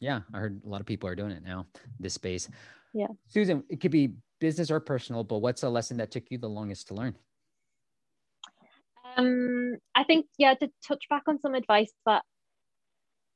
Yeah, 0.00 0.22
I 0.34 0.38
heard 0.38 0.60
a 0.64 0.68
lot 0.68 0.80
of 0.80 0.86
people 0.86 1.08
are 1.08 1.14
doing 1.14 1.30
it 1.30 1.44
now, 1.44 1.66
this 2.00 2.14
space. 2.14 2.48
Yeah. 2.92 3.08
Susan, 3.28 3.62
it 3.68 3.80
could 3.80 3.92
be 3.92 4.14
business 4.40 4.72
or 4.72 4.80
personal, 4.80 5.22
but 5.22 5.38
what's 5.38 5.62
a 5.62 5.68
lesson 5.68 5.98
that 5.98 6.10
took 6.10 6.24
you 6.30 6.38
the 6.38 6.48
longest 6.48 6.88
to 6.88 6.94
learn? 6.94 7.14
Um, 9.16 9.76
I 9.94 10.02
think, 10.02 10.26
yeah, 10.36 10.54
to 10.54 10.68
touch 10.86 11.04
back 11.08 11.22
on 11.28 11.38
some 11.40 11.54
advice 11.54 11.92
that 12.06 12.24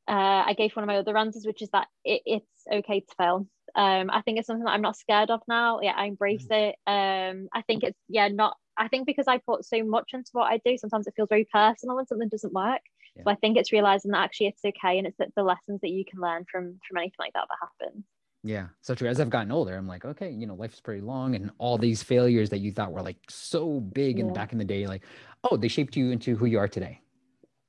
uh, 0.08 0.44
I 0.46 0.54
gave 0.56 0.74
one 0.76 0.84
of 0.84 0.88
my 0.88 0.98
other 0.98 1.16
answers, 1.16 1.46
which 1.46 1.62
is 1.62 1.70
that 1.70 1.88
it, 2.04 2.22
it's 2.26 2.66
okay 2.70 3.00
to 3.00 3.14
fail. 3.16 3.46
Um, 3.74 4.10
I 4.10 4.22
think 4.22 4.38
it's 4.38 4.46
something 4.46 4.64
that 4.64 4.70
I'm 4.70 4.82
not 4.82 4.96
scared 4.96 5.30
of 5.30 5.40
now. 5.48 5.80
Yeah, 5.80 5.94
I 5.96 6.06
embrace 6.06 6.46
mm-hmm. 6.46 6.70
it. 6.70 6.76
Um, 6.86 7.48
I 7.52 7.62
think 7.62 7.82
it's 7.82 7.98
yeah, 8.08 8.28
not. 8.28 8.56
I 8.76 8.88
think 8.88 9.06
because 9.06 9.28
I 9.28 9.38
put 9.38 9.64
so 9.64 9.82
much 9.84 10.10
into 10.14 10.30
what 10.32 10.52
I 10.52 10.60
do, 10.64 10.76
sometimes 10.76 11.06
it 11.06 11.14
feels 11.16 11.28
very 11.28 11.46
personal 11.52 11.96
when 11.96 12.06
something 12.06 12.28
doesn't 12.28 12.52
work. 12.52 12.80
Yeah. 13.16 13.22
So 13.24 13.30
I 13.30 13.34
think 13.36 13.56
it's 13.56 13.72
realizing 13.72 14.10
that 14.10 14.22
actually 14.22 14.48
it's 14.48 14.64
okay, 14.64 14.98
and 14.98 15.06
it's 15.06 15.16
the, 15.16 15.26
the 15.36 15.42
lessons 15.42 15.80
that 15.80 15.90
you 15.90 16.04
can 16.04 16.20
learn 16.20 16.44
from 16.50 16.78
from 16.86 16.98
anything 16.98 17.16
like 17.18 17.32
that 17.32 17.46
that 17.48 17.58
happens. 17.60 18.04
Yeah, 18.46 18.66
so 18.82 18.94
true. 18.94 19.08
As 19.08 19.20
I've 19.20 19.30
gotten 19.30 19.50
older, 19.50 19.74
I'm 19.74 19.88
like, 19.88 20.04
okay, 20.04 20.30
you 20.30 20.46
know, 20.46 20.54
life 20.54 20.74
is 20.74 20.80
pretty 20.80 21.00
long, 21.00 21.34
and 21.34 21.50
all 21.58 21.78
these 21.78 22.02
failures 22.02 22.50
that 22.50 22.58
you 22.58 22.72
thought 22.72 22.92
were 22.92 23.02
like 23.02 23.16
so 23.30 23.80
big 23.80 24.18
yeah. 24.18 24.26
in 24.26 24.32
back 24.34 24.52
in 24.52 24.58
the 24.58 24.64
day, 24.66 24.86
like, 24.86 25.02
oh, 25.44 25.56
they 25.56 25.68
shaped 25.68 25.96
you 25.96 26.10
into 26.10 26.36
who 26.36 26.44
you 26.44 26.58
are 26.58 26.68
today. 26.68 27.00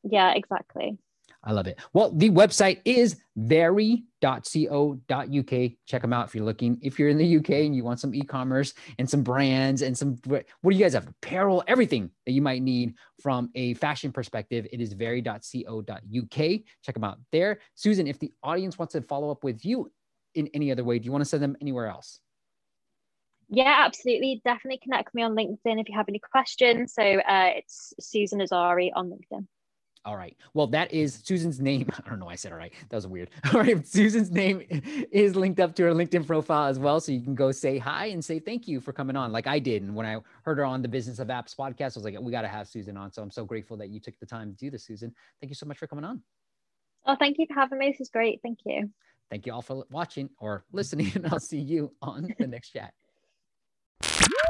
Yeah, 0.03 0.33
exactly. 0.35 0.97
I 1.45 1.51
love 1.51 1.67
it. 1.67 1.79
Well, 1.93 2.11
the 2.11 2.31
website 2.31 2.81
is 2.85 3.17
very.co.uk. 3.35 4.03
Check 5.85 6.01
them 6.01 6.13
out 6.13 6.27
if 6.27 6.35
you're 6.35 6.43
looking. 6.43 6.79
If 6.81 6.97
you're 6.97 7.09
in 7.09 7.17
the 7.17 7.37
UK 7.37 7.49
and 7.51 7.75
you 7.75 7.83
want 7.83 7.99
some 7.99 8.15
e-commerce 8.15 8.73
and 8.97 9.07
some 9.07 9.21
brands 9.21 9.83
and 9.83 9.95
some 9.95 10.17
what 10.25 10.45
do 10.63 10.75
you 10.75 10.83
guys 10.83 10.93
have? 10.93 11.07
Apparel, 11.07 11.63
everything 11.67 12.09
that 12.25 12.31
you 12.31 12.41
might 12.41 12.63
need 12.63 12.95
from 13.21 13.51
a 13.53 13.75
fashion 13.75 14.11
perspective, 14.11 14.65
it 14.71 14.81
is 14.81 14.93
very.co.uk. 14.93 16.31
Check 16.31 16.93
them 16.93 17.03
out 17.03 17.19
there. 17.31 17.59
Susan, 17.75 18.07
if 18.07 18.17
the 18.17 18.31
audience 18.41 18.79
wants 18.79 18.93
to 18.93 19.01
follow 19.01 19.29
up 19.29 19.43
with 19.43 19.63
you 19.63 19.91
in 20.33 20.49
any 20.53 20.71
other 20.71 20.83
way, 20.83 20.97
do 20.97 21.05
you 21.05 21.11
want 21.11 21.21
to 21.21 21.29
send 21.29 21.43
them 21.43 21.55
anywhere 21.61 21.85
else? 21.87 22.19
Yeah, 23.49 23.83
absolutely. 23.85 24.41
Definitely 24.43 24.79
connect 24.81 25.09
with 25.09 25.13
me 25.13 25.21
on 25.21 25.35
LinkedIn 25.35 25.79
if 25.79 25.87
you 25.87 25.95
have 25.95 26.09
any 26.09 26.19
questions. 26.19 26.93
So 26.95 27.03
uh, 27.03 27.51
it's 27.55 27.93
Susan 27.99 28.39
Azari 28.39 28.89
on 28.95 29.11
LinkedIn. 29.11 29.45
All 30.05 30.15
right. 30.15 30.37
Well, 30.53 30.67
that 30.67 30.93
is 30.93 31.19
Susan's 31.23 31.59
name. 31.59 31.89
I 32.05 32.07
don't 32.07 32.19
know 32.19 32.27
why 32.27 32.33
I 32.33 32.35
said 32.35 32.51
all 32.51 32.59
right. 32.59 32.71
That 32.89 32.95
was 32.95 33.07
weird. 33.07 33.31
All 33.53 33.59
right. 33.59 33.85
Susan's 33.87 34.31
name 34.31 34.61
is 35.11 35.35
linked 35.35 35.59
up 35.59 35.73
to 35.75 35.83
her 35.83 35.91
LinkedIn 35.93 36.27
profile 36.27 36.67
as 36.67 36.77
well. 36.77 36.99
So 36.99 37.11
you 37.11 37.21
can 37.21 37.33
go 37.33 37.51
say 37.51 37.79
hi 37.79 38.07
and 38.07 38.23
say 38.23 38.37
thank 38.39 38.67
you 38.67 38.79
for 38.79 38.93
coming 38.93 39.15
on, 39.15 39.31
like 39.31 39.47
I 39.47 39.57
did. 39.57 39.81
And 39.81 39.95
when 39.95 40.05
I 40.05 40.17
heard 40.43 40.59
her 40.59 40.65
on 40.65 40.83
the 40.83 40.87
Business 40.87 41.17
of 41.17 41.29
Apps 41.29 41.55
podcast, 41.55 41.97
I 41.97 41.99
was 41.99 42.03
like, 42.03 42.19
we 42.19 42.31
got 42.31 42.43
to 42.43 42.47
have 42.47 42.67
Susan 42.67 42.97
on. 42.97 43.11
So 43.11 43.23
I'm 43.23 43.31
so 43.31 43.45
grateful 43.45 43.77
that 43.77 43.89
you 43.89 43.99
took 43.99 44.17
the 44.19 44.27
time 44.27 44.51
to 44.51 44.57
do 44.57 44.69
this, 44.69 44.85
Susan. 44.85 45.13
Thank 45.41 45.49
you 45.49 45.55
so 45.55 45.65
much 45.65 45.79
for 45.79 45.87
coming 45.87 46.05
on. 46.05 46.21
Oh, 47.07 47.15
thank 47.15 47.37
you 47.39 47.47
for 47.47 47.55
having 47.55 47.79
me. 47.79 47.89
This 47.91 48.01
is 48.01 48.09
great. 48.09 48.41
Thank 48.43 48.59
you. 48.65 48.91
Thank 49.31 49.47
you 49.47 49.53
all 49.53 49.63
for 49.63 49.85
watching 49.89 50.29
or 50.39 50.65
listening. 50.71 51.11
And 51.15 51.25
I'll 51.27 51.39
see 51.39 51.59
you 51.59 51.91
on 52.01 52.29
the 52.37 52.47
next 52.47 52.71
chat. 52.71 52.93